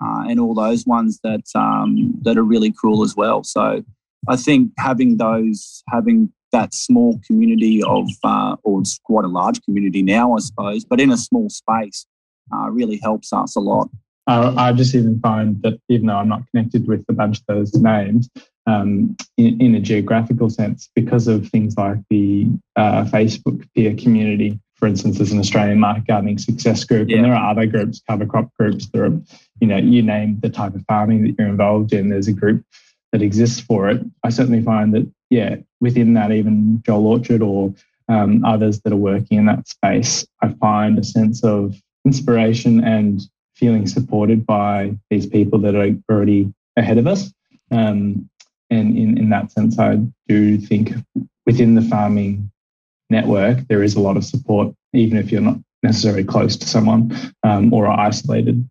uh, 0.04 0.24
and 0.28 0.40
all 0.40 0.54
those 0.54 0.86
ones 0.86 1.20
that 1.24 1.44
um, 1.56 2.14
that 2.22 2.38
are 2.38 2.44
really 2.44 2.74
cool 2.80 3.04
as 3.04 3.16
well. 3.16 3.44
So 3.44 3.84
I 4.28 4.36
think 4.36 4.72
having 4.78 5.18
those, 5.18 5.84
having 5.90 6.32
that 6.52 6.74
small 6.74 7.20
community 7.26 7.82
of, 7.84 8.10
uh, 8.24 8.56
or 8.64 8.82
it's 8.82 9.00
quite 9.04 9.26
a 9.26 9.30
large 9.30 9.62
community 9.64 10.02
now, 10.02 10.36
I 10.36 10.40
suppose, 10.40 10.84
but 10.86 11.00
in 11.00 11.12
a 11.12 11.18
small 11.18 11.50
space, 11.50 12.06
uh, 12.54 12.70
really 12.70 13.00
helps 13.02 13.32
us 13.32 13.56
a 13.56 13.60
lot. 13.60 13.90
I 14.28 14.72
just 14.72 14.96
even 14.96 15.20
find 15.20 15.62
that 15.64 15.80
even 15.90 16.08
though 16.08 16.16
I'm 16.16 16.30
not 16.30 16.44
connected 16.52 16.88
with 16.88 17.04
a 17.10 17.14
bunch 17.14 17.40
of 17.40 17.46
those 17.48 17.74
names, 17.74 18.30
um, 18.68 19.16
in, 19.38 19.60
in, 19.60 19.76
a 19.76 19.80
geographical 19.80 20.50
sense, 20.50 20.90
because 20.96 21.28
of 21.28 21.50
things 21.50 21.76
like 21.76 21.98
the 22.10 22.48
uh, 22.76 23.04
Facebook 23.06 23.68
peer 23.76 23.96
community, 23.96 24.60
for 24.82 24.88
instance, 24.88 25.20
there's 25.20 25.32
an 25.32 25.40
Australian 25.40 25.80
market 25.80 26.08
gardening 26.08 26.40
success 26.40 26.84
group, 26.84 27.08
yeah. 27.08 27.18
and 27.18 27.26
there 27.26 27.36
are 27.36 27.52
other 27.52 27.68
groups, 27.68 28.02
cover 28.10 28.26
crop 28.26 28.50
groups. 28.60 28.88
There 28.88 29.06
are, 29.06 29.14
you 29.60 29.68
know, 29.68 29.78
you 29.78 30.02
name 30.02 30.40
the 30.40 30.50
type 30.50 30.74
of 30.74 30.84
farming 30.88 31.22
that 31.22 31.36
you're 31.38 31.48
involved 31.48 31.94
in. 31.94 32.10
There's 32.10 32.28
a 32.28 32.34
group 32.34 32.66
that 33.12 33.22
exists 33.22 33.60
for 33.60 33.92
it. 33.92 34.02
I 34.24 34.30
certainly 34.30 34.64
find 34.64 34.92
that, 34.96 35.08
yeah, 35.30 35.58
within 35.82 36.16
that, 36.16 36.32
even 36.32 36.82
Joel 36.84 37.06
Orchard 37.06 37.44
or 37.44 37.76
um, 38.10 38.44
others 38.44 38.82
that 38.82 38.92
are 38.92 38.98
working 38.98 39.38
in 39.38 39.46
that 39.46 39.68
space, 39.68 40.26
I 40.42 40.50
find 40.50 40.98
a 40.98 41.04
sense 41.04 41.44
of 41.44 41.80
inspiration 42.04 42.84
and 42.84 43.22
feeling 43.56 43.86
supported 43.86 44.48
by 44.48 44.96
these 45.12 45.28
people 45.28 45.60
that 45.60 45.76
are 45.76 45.96
already 46.10 46.52
ahead 46.76 46.98
of 46.98 47.06
us. 47.06 47.32
Um, 47.70 48.28
and 48.72 48.98
in, 48.98 49.20
in 49.20 49.30
that 49.30 49.52
sense, 49.52 49.78
I 49.78 50.00
do 50.28 50.58
think 50.58 50.94
within 51.46 51.76
the 51.76 51.84
farming 51.84 52.50
network, 53.12 53.68
there 53.68 53.84
is 53.84 53.96
a 53.96 54.00
lot 54.00 54.18
of 54.18 54.26
support, 54.26 54.74
even 54.94 55.18
if 55.18 55.32
you're 55.32 55.42
not 55.42 55.58
necessarily 55.84 56.24
close 56.24 56.58
to 56.58 56.68
someone 56.68 57.16
um, 57.44 57.74
or 57.74 57.88
are 57.88 58.00
isolated. 58.00 58.68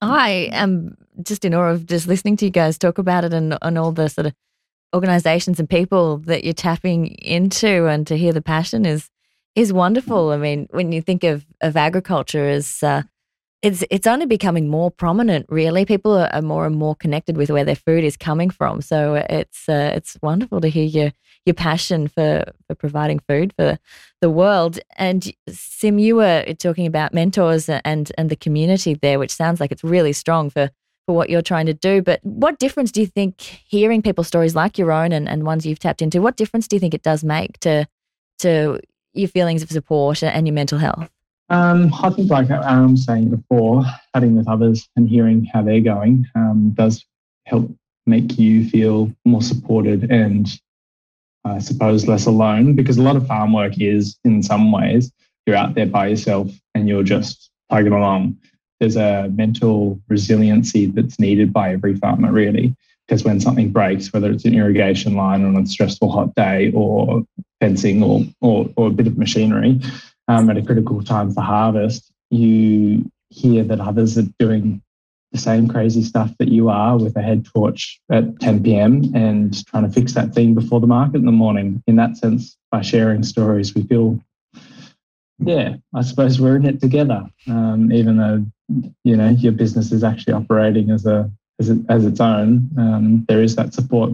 I 0.00 0.50
am 0.52 0.96
just 1.22 1.44
in 1.44 1.54
awe 1.54 1.70
of 1.70 1.86
just 1.86 2.06
listening 2.06 2.36
to 2.38 2.46
you 2.46 2.50
guys 2.50 2.78
talk 2.78 2.98
about 2.98 3.24
it 3.24 3.32
and, 3.32 3.56
and 3.62 3.78
all 3.78 3.92
the 3.92 4.08
sort 4.08 4.26
of 4.26 4.34
organizations 4.94 5.58
and 5.60 5.68
people 5.68 6.18
that 6.18 6.44
you're 6.44 6.52
tapping 6.52 7.06
into 7.06 7.86
and 7.86 8.06
to 8.06 8.16
hear 8.16 8.32
the 8.32 8.42
passion 8.42 8.84
is 8.84 9.08
is 9.56 9.72
wonderful. 9.72 10.30
I 10.30 10.36
mean, 10.36 10.68
when 10.70 10.92
you 10.92 11.02
think 11.02 11.24
of, 11.24 11.44
of 11.60 11.76
agriculture 11.76 12.48
as 12.48 12.82
uh, 12.84 13.02
it's 13.62 13.84
it's 13.90 14.06
only 14.06 14.26
becoming 14.26 14.68
more 14.68 14.90
prominent. 14.90 15.46
Really, 15.48 15.84
people 15.84 16.12
are, 16.12 16.32
are, 16.32 16.42
more 16.42 16.66
and 16.66 16.76
more 16.76 16.94
connected 16.94 17.36
with 17.36 17.50
where 17.50 17.64
their 17.64 17.76
food 17.76 18.04
is 18.04 18.16
coming 18.16 18.48
from. 18.48 18.80
So 18.80 19.14
it's 19.28 19.68
uh, 19.68 19.92
it's 19.94 20.16
wonderful 20.22 20.60
to 20.60 20.68
hear 20.68 20.84
your 20.84 21.12
your 21.44 21.54
passion 21.54 22.08
for 22.08 22.44
for 22.66 22.74
providing 22.74 23.18
food 23.18 23.52
for 23.58 23.78
the 24.20 24.30
world. 24.30 24.78
And 24.96 25.30
Sim, 25.48 25.98
you 25.98 26.16
were 26.16 26.44
talking 26.58 26.86
about 26.86 27.12
mentors 27.12 27.68
and 27.68 28.10
and 28.16 28.30
the 28.30 28.36
community 28.36 28.94
there, 28.94 29.18
which 29.18 29.34
sounds 29.34 29.60
like 29.60 29.72
it's 29.72 29.84
really 29.84 30.14
strong 30.14 30.48
for 30.48 30.70
for 31.06 31.14
what 31.14 31.28
you're 31.28 31.42
trying 31.42 31.66
to 31.66 31.74
do. 31.74 32.00
But 32.00 32.20
what 32.22 32.58
difference 32.58 32.90
do 32.90 33.00
you 33.00 33.06
think 33.06 33.40
hearing 33.40 34.00
people's 34.00 34.28
stories 34.28 34.54
like 34.54 34.78
your 34.78 34.90
own 34.90 35.12
and, 35.12 35.28
and 35.28 35.44
ones 35.44 35.66
you've 35.66 35.78
tapped 35.78 36.00
into? 36.00 36.22
What 36.22 36.36
difference 36.36 36.66
do 36.66 36.76
you 36.76 36.80
think 36.80 36.94
it 36.94 37.02
does 37.02 37.22
make 37.22 37.58
to 37.60 37.86
to 38.38 38.80
your 39.12 39.28
feelings 39.28 39.62
of 39.62 39.70
support 39.70 40.22
and 40.22 40.46
your 40.46 40.54
mental 40.54 40.78
health? 40.78 41.10
Um, 41.50 41.92
I 42.00 42.10
think, 42.10 42.30
like 42.30 42.50
I 42.50 42.80
was 42.86 43.04
saying 43.04 43.30
before, 43.30 43.84
chatting 44.14 44.36
with 44.36 44.48
others 44.48 44.88
and 44.94 45.08
hearing 45.08 45.44
how 45.44 45.62
they're 45.62 45.80
going 45.80 46.26
um, 46.36 46.70
does 46.74 47.04
help 47.46 47.68
make 48.06 48.38
you 48.38 48.68
feel 48.68 49.12
more 49.24 49.42
supported 49.42 50.10
and 50.10 50.48
I 51.44 51.58
suppose 51.58 52.06
less 52.06 52.26
alone 52.26 52.74
because 52.74 52.98
a 52.98 53.02
lot 53.02 53.16
of 53.16 53.26
farm 53.26 53.52
work 53.52 53.80
is, 53.80 54.16
in 54.24 54.42
some 54.42 54.70
ways, 54.70 55.10
you're 55.46 55.56
out 55.56 55.74
there 55.74 55.86
by 55.86 56.08
yourself 56.08 56.50
and 56.74 56.88
you're 56.88 57.02
just 57.02 57.50
plugging 57.68 57.92
along. 57.92 58.36
There's 58.78 58.96
a 58.96 59.28
mental 59.34 60.00
resiliency 60.08 60.86
that's 60.86 61.18
needed 61.18 61.52
by 61.52 61.72
every 61.72 61.96
farmer, 61.96 62.30
really, 62.30 62.76
because 63.06 63.24
when 63.24 63.40
something 63.40 63.72
breaks, 63.72 64.12
whether 64.12 64.30
it's 64.30 64.44
an 64.44 64.54
irrigation 64.54 65.16
line 65.16 65.44
on 65.44 65.56
a 65.56 65.66
stressful 65.66 66.12
hot 66.12 66.34
day 66.34 66.70
or 66.74 67.24
fencing 67.60 68.02
or, 68.02 68.22
or, 68.40 68.70
or 68.76 68.88
a 68.88 68.92
bit 68.92 69.06
of 69.06 69.18
machinery, 69.18 69.80
um, 70.30 70.48
at 70.48 70.56
a 70.56 70.62
critical 70.62 71.02
time 71.02 71.32
for 71.32 71.40
harvest, 71.40 72.12
you 72.30 73.10
hear 73.30 73.64
that 73.64 73.80
others 73.80 74.16
are 74.16 74.28
doing 74.38 74.80
the 75.32 75.38
same 75.38 75.66
crazy 75.68 76.02
stuff 76.02 76.30
that 76.38 76.48
you 76.48 76.68
are 76.68 76.96
with 76.98 77.16
a 77.16 77.22
head 77.22 77.44
torch 77.52 78.00
at 78.10 78.38
10 78.40 78.62
p.m. 78.62 79.12
and 79.14 79.66
trying 79.66 79.84
to 79.84 79.92
fix 79.92 80.12
that 80.12 80.32
thing 80.32 80.54
before 80.54 80.80
the 80.80 80.86
market 80.86 81.16
in 81.16 81.26
the 81.26 81.32
morning. 81.32 81.82
In 81.88 81.96
that 81.96 82.16
sense, 82.16 82.56
by 82.70 82.80
sharing 82.80 83.24
stories, 83.24 83.74
we 83.74 83.82
feel, 83.82 84.20
yeah, 85.38 85.76
I 85.94 86.02
suppose 86.02 86.40
we're 86.40 86.56
in 86.56 86.64
it 86.64 86.80
together. 86.80 87.24
Um, 87.48 87.92
even 87.92 88.16
though 88.16 88.46
you 89.02 89.16
know 89.16 89.30
your 89.30 89.52
business 89.52 89.90
is 89.90 90.04
actually 90.04 90.34
operating 90.34 90.90
as 90.90 91.06
a 91.06 91.28
as, 91.58 91.70
it, 91.70 91.78
as 91.88 92.04
its 92.04 92.20
own, 92.20 92.70
um, 92.78 93.24
there 93.28 93.42
is 93.42 93.56
that 93.56 93.74
support. 93.74 94.12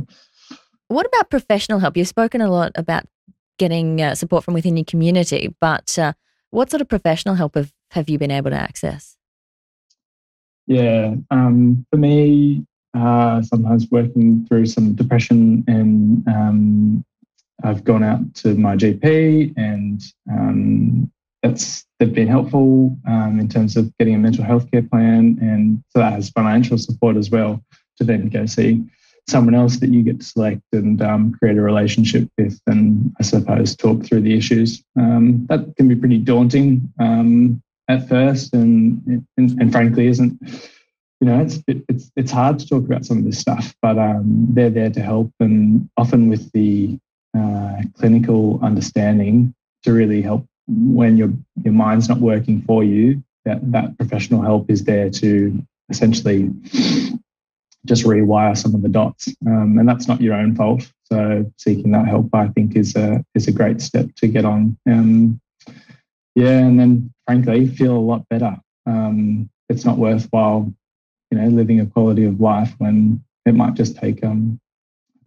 What 0.88 1.06
about 1.06 1.30
professional 1.30 1.78
help? 1.78 1.96
You've 1.96 2.08
spoken 2.08 2.40
a 2.40 2.50
lot 2.50 2.72
about 2.74 3.04
getting 3.58 4.00
uh, 4.00 4.14
support 4.14 4.44
from 4.44 4.54
within 4.54 4.76
your 4.76 4.84
community. 4.84 5.54
But 5.60 5.98
uh, 5.98 6.12
what 6.50 6.70
sort 6.70 6.80
of 6.80 6.88
professional 6.88 7.34
help 7.34 7.54
have, 7.54 7.72
have 7.92 8.08
you 8.08 8.18
been 8.18 8.30
able 8.30 8.50
to 8.50 8.56
access? 8.56 9.16
Yeah, 10.66 11.14
um, 11.30 11.86
for 11.90 11.96
me, 11.96 12.66
uh, 12.94 13.42
sometimes 13.42 13.86
working 13.90 14.46
through 14.46 14.66
some 14.66 14.94
depression, 14.94 15.64
and 15.68 16.26
um, 16.26 17.04
I've 17.62 17.84
gone 17.84 18.02
out 18.02 18.34
to 18.36 18.54
my 18.54 18.76
GP, 18.76 19.54
and 19.56 20.02
um, 20.30 21.12
that's 21.42 21.84
they've 21.98 22.12
been 22.12 22.26
helpful 22.26 22.96
um, 23.06 23.38
in 23.38 23.48
terms 23.48 23.76
of 23.76 23.96
getting 23.98 24.14
a 24.14 24.18
mental 24.18 24.44
health 24.44 24.68
care 24.70 24.82
plan, 24.82 25.38
and 25.40 25.82
so 25.90 26.00
that 26.00 26.14
has 26.14 26.30
financial 26.30 26.78
support 26.78 27.16
as 27.16 27.30
well 27.30 27.62
to 27.98 28.04
then 28.04 28.28
go 28.28 28.44
see 28.46 28.84
someone 29.28 29.54
else 29.54 29.78
that 29.78 29.90
you 29.90 30.02
get 30.02 30.20
to 30.20 30.26
select 30.26 30.62
and 30.72 31.02
um, 31.02 31.32
create 31.32 31.56
a 31.56 31.62
relationship 31.62 32.28
with, 32.38 32.60
and 32.66 33.14
I 33.18 33.22
suppose 33.22 33.74
talk 33.74 34.04
through 34.04 34.22
the 34.22 34.36
issues. 34.36 34.82
Um, 34.96 35.46
that 35.48 35.74
can 35.76 35.88
be 35.88 35.96
pretty 35.96 36.18
daunting 36.18 36.92
um, 37.00 37.62
at 37.88 38.08
first, 38.08 38.54
and, 38.54 39.26
and, 39.36 39.60
and 39.60 39.72
frankly, 39.72 40.06
isn't. 40.06 40.38
You 41.20 41.28
know, 41.28 41.40
it's 41.40 41.62
it's 41.66 42.10
it's 42.14 42.30
hard 42.30 42.58
to 42.58 42.68
talk 42.68 42.84
about 42.84 43.06
some 43.06 43.16
of 43.18 43.24
this 43.24 43.38
stuff, 43.38 43.74
but 43.80 43.98
um, 43.98 44.48
they're 44.50 44.70
there 44.70 44.90
to 44.90 45.00
help, 45.00 45.32
and 45.40 45.88
often 45.96 46.28
with 46.28 46.52
the 46.52 46.98
uh, 47.36 47.82
clinical 47.98 48.60
understanding 48.62 49.54
to 49.84 49.92
really 49.92 50.20
help 50.20 50.46
when 50.68 51.16
your 51.16 51.32
your 51.64 51.72
mind's 51.72 52.08
not 52.08 52.18
working 52.18 52.60
for 52.62 52.84
you. 52.84 53.22
That 53.46 53.72
that 53.72 53.96
professional 53.96 54.42
help 54.42 54.70
is 54.70 54.84
there 54.84 55.08
to 55.08 55.66
essentially 55.88 56.50
just 57.86 58.04
rewire 58.04 58.56
some 58.56 58.74
of 58.74 58.82
the 58.82 58.88
dots, 58.88 59.28
um, 59.46 59.78
and 59.78 59.88
that's 59.88 60.08
not 60.08 60.20
your 60.20 60.34
own 60.34 60.54
fault. 60.54 60.90
So 61.04 61.50
seeking 61.56 61.92
that 61.92 62.08
help, 62.08 62.34
I 62.34 62.48
think, 62.48 62.76
is 62.76 62.94
a 62.96 63.24
is 63.34 63.48
a 63.48 63.52
great 63.52 63.80
step 63.80 64.06
to 64.16 64.26
get 64.26 64.44
on. 64.44 64.76
Um, 64.88 65.40
yeah, 66.34 66.58
and 66.58 66.78
then 66.78 67.12
frankly, 67.26 67.66
feel 67.66 67.96
a 67.96 67.98
lot 67.98 68.28
better. 68.28 68.56
Um, 68.86 69.48
it's 69.68 69.84
not 69.84 69.98
worthwhile, 69.98 70.72
you 71.30 71.38
know, 71.38 71.48
living 71.48 71.80
a 71.80 71.86
quality 71.86 72.24
of 72.24 72.40
life 72.40 72.74
when 72.78 73.24
it 73.46 73.54
might 73.54 73.74
just 73.74 73.96
take 73.96 74.24
um, 74.24 74.60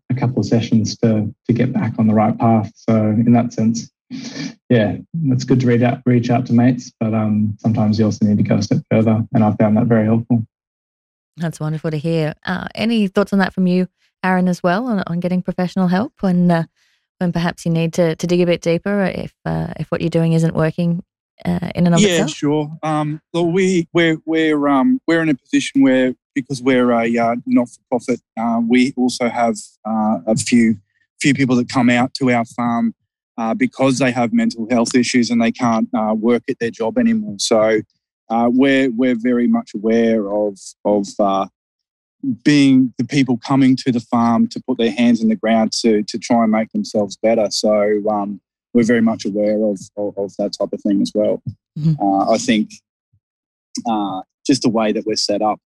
a 0.09 0.15
couple 0.15 0.39
of 0.39 0.45
sessions 0.45 0.97
to 0.97 1.33
to 1.47 1.53
get 1.53 1.73
back 1.73 1.93
on 1.97 2.07
the 2.07 2.13
right 2.13 2.37
path. 2.37 2.71
So 2.75 2.95
in 2.95 3.33
that 3.33 3.53
sense, 3.53 3.89
yeah, 4.69 4.97
it's 5.25 5.43
good 5.43 5.59
to 5.61 5.67
reach 5.67 5.81
out 5.81 6.01
reach 6.05 6.29
out 6.29 6.45
to 6.47 6.53
mates, 6.53 6.91
but 6.99 7.13
um, 7.13 7.57
sometimes 7.59 7.99
you 7.99 8.05
also 8.05 8.25
need 8.25 8.37
to 8.37 8.43
go 8.43 8.55
a 8.55 8.63
step 8.63 8.79
further, 8.91 9.23
and 9.33 9.43
I 9.43 9.51
found 9.53 9.77
that 9.77 9.85
very 9.85 10.05
helpful. 10.05 10.45
That's 11.37 11.59
wonderful 11.59 11.91
to 11.91 11.97
hear. 11.97 12.33
Uh, 12.45 12.67
any 12.75 13.07
thoughts 13.07 13.33
on 13.33 13.39
that 13.39 13.53
from 13.53 13.67
you, 13.67 13.87
Arran, 14.23 14.47
as 14.47 14.61
well, 14.61 14.87
on, 14.87 15.03
on 15.07 15.19
getting 15.19 15.41
professional 15.41 15.87
help 15.87 16.13
when 16.21 16.51
uh, 16.51 16.63
when 17.19 17.31
perhaps 17.31 17.65
you 17.65 17.71
need 17.71 17.93
to, 17.93 18.15
to 18.15 18.27
dig 18.27 18.41
a 18.41 18.45
bit 18.45 18.61
deeper 18.61 19.03
if 19.03 19.33
uh, 19.45 19.73
if 19.77 19.91
what 19.91 20.01
you're 20.01 20.09
doing 20.09 20.33
isn't 20.33 20.55
working 20.55 21.03
uh, 21.45 21.69
in 21.75 21.85
and 21.85 21.95
of 21.95 22.01
yeah, 22.01 22.09
itself? 22.09 22.31
sure. 22.31 22.77
Um, 22.83 23.21
well, 23.33 23.49
we 23.49 23.87
we're 23.93 24.17
we're 24.25 24.67
um, 24.67 24.99
we're 25.07 25.21
in 25.21 25.29
a 25.29 25.35
position 25.35 25.81
where 25.81 26.13
because 26.35 26.61
we're 26.61 26.91
a 26.91 27.17
uh, 27.17 27.35
not 27.45 27.69
for 27.69 27.79
profit, 27.89 28.21
uh, 28.37 28.61
we 28.67 28.93
also 28.97 29.29
have 29.29 29.55
uh, 29.85 30.19
a 30.27 30.35
few 30.35 30.77
few 31.19 31.33
people 31.33 31.55
that 31.57 31.69
come 31.69 31.89
out 31.89 32.13
to 32.15 32.31
our 32.31 32.45
farm 32.45 32.93
uh, 33.37 33.53
because 33.53 33.99
they 33.99 34.11
have 34.11 34.33
mental 34.33 34.67
health 34.69 34.95
issues 34.95 35.29
and 35.29 35.41
they 35.41 35.51
can't 35.51 35.89
uh, 35.93 36.13
work 36.13 36.43
at 36.49 36.59
their 36.59 36.71
job 36.71 36.97
anymore. 36.97 37.35
So 37.39 37.81
uh, 38.29 38.49
we're 38.51 38.91
we're 38.91 39.15
very 39.15 39.47
much 39.47 39.71
aware 39.73 40.31
of 40.31 40.57
of 40.85 41.07
being 42.43 42.93
the 42.97 43.05
people 43.05 43.37
coming 43.37 43.77
to 43.77 43.91
the 43.91 43.99
farm 44.01 44.47
to 44.47 44.61
put 44.67 44.77
their 44.77 44.91
hands 44.91 45.21
in 45.21 45.29
the 45.29 45.35
ground 45.35 45.71
to 45.71 46.03
to 46.03 46.17
try 46.17 46.43
and 46.43 46.51
make 46.51 46.71
themselves 46.71 47.17
better. 47.17 47.47
So 47.49 48.01
um, 48.09 48.41
we're 48.73 48.83
very 48.83 49.01
much 49.01 49.25
aware 49.25 49.63
of, 49.63 49.79
of, 49.97 50.17
of 50.17 50.35
that 50.37 50.53
type 50.59 50.73
of 50.73 50.81
thing 50.81 51.01
as 51.01 51.11
well. 51.13 51.41
Mm-hmm. 51.77 52.01
Uh, 52.01 52.31
I 52.31 52.37
think 52.37 52.71
uh, 53.89 54.21
just 54.45 54.61
the 54.61 54.69
way 54.69 54.91
that 54.91 55.05
we're 55.05 55.15
set 55.15 55.41
up 55.41 55.59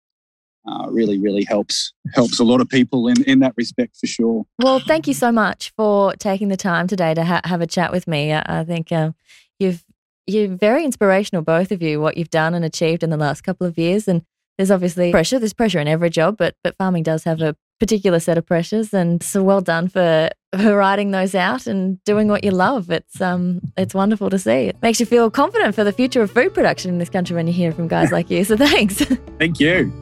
uh, 0.66 0.86
really, 0.90 1.18
really 1.18 1.44
helps 1.44 1.92
helps 2.14 2.38
a 2.38 2.44
lot 2.44 2.60
of 2.60 2.68
people 2.68 3.08
in, 3.08 3.22
in 3.24 3.40
that 3.40 3.54
respect 3.56 3.96
for 3.96 4.06
sure. 4.06 4.44
Well, 4.60 4.78
thank 4.78 5.08
you 5.08 5.14
so 5.14 5.32
much 5.32 5.72
for 5.76 6.14
taking 6.16 6.48
the 6.48 6.56
time 6.56 6.86
today 6.86 7.14
to 7.14 7.24
ha- 7.24 7.40
have 7.44 7.60
a 7.60 7.66
chat 7.66 7.90
with 7.90 8.06
me. 8.06 8.32
I, 8.32 8.60
I 8.60 8.64
think 8.64 8.92
um, 8.92 9.14
you've 9.58 9.84
you're 10.26 10.48
very 10.48 10.84
inspirational, 10.84 11.42
both 11.42 11.72
of 11.72 11.82
you, 11.82 12.00
what 12.00 12.16
you've 12.16 12.30
done 12.30 12.54
and 12.54 12.64
achieved 12.64 13.02
in 13.02 13.10
the 13.10 13.16
last 13.16 13.42
couple 13.42 13.66
of 13.66 13.78
years. 13.78 14.06
And 14.08 14.22
there's 14.58 14.70
obviously 14.70 15.10
pressure. 15.10 15.38
There's 15.38 15.52
pressure 15.52 15.80
in 15.80 15.88
every 15.88 16.10
job, 16.10 16.36
but 16.36 16.54
but 16.62 16.76
farming 16.76 17.02
does 17.02 17.24
have 17.24 17.40
a 17.40 17.56
particular 17.80 18.20
set 18.20 18.38
of 18.38 18.46
pressures. 18.46 18.92
And 18.94 19.22
so 19.22 19.42
well 19.42 19.60
done 19.60 19.88
for 19.88 20.30
for 20.56 20.76
writing 20.76 21.10
those 21.10 21.34
out 21.34 21.66
and 21.66 22.02
doing 22.04 22.28
what 22.28 22.44
you 22.44 22.50
love. 22.50 22.90
It's 22.90 23.20
um 23.20 23.60
it's 23.76 23.94
wonderful 23.94 24.30
to 24.30 24.38
see. 24.38 24.68
It 24.68 24.76
makes 24.82 25.00
you 25.00 25.06
feel 25.06 25.30
confident 25.30 25.74
for 25.74 25.84
the 25.84 25.92
future 25.92 26.22
of 26.22 26.30
food 26.30 26.54
production 26.54 26.90
in 26.90 26.98
this 26.98 27.10
country 27.10 27.34
when 27.34 27.46
you 27.46 27.52
hear 27.52 27.72
from 27.72 27.88
guys 27.88 28.12
like 28.12 28.30
you. 28.30 28.44
So 28.44 28.56
thanks. 28.56 28.96
Thank 29.38 29.58
you. 29.58 29.92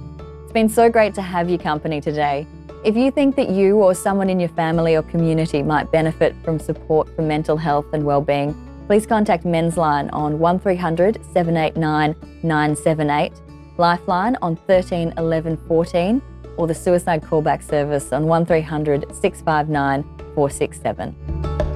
It's 0.45 0.53
been 0.53 0.69
so 0.69 0.91
great 0.91 1.15
to 1.15 1.23
have 1.23 1.49
your 1.49 1.61
company 1.61 2.01
today. 2.01 2.47
If 2.85 2.97
you 2.97 3.11
think 3.11 3.37
that 3.37 3.51
you 3.51 3.77
or 3.77 3.95
someone 3.95 4.29
in 4.29 4.41
your 4.41 4.49
family 4.49 4.97
or 4.97 5.03
community 5.03 5.63
might 5.63 5.93
benefit 5.93 6.35
from 6.43 6.59
support 6.59 7.15
for 7.15 7.23
mental 7.23 7.57
health 7.57 7.87
and 7.93 8.05
well-being, 8.05 8.55
please 8.91 9.07
contact 9.07 9.45
MensLine 9.45 10.11
on 10.13 10.41
1300 10.41 11.25
789 11.33 12.17
978 12.43 13.33
Lifeline 13.79 14.37
on 14.43 14.57
13 14.57 15.15
11 15.17 15.57
14 15.69 16.21
or 16.57 16.67
the 16.67 16.75
Suicide 16.75 17.23
Callback 17.23 17.63
Service 17.63 18.13
on 18.13 18.27
1300 18.27 19.15
659 19.15 20.03
467. 20.35 21.70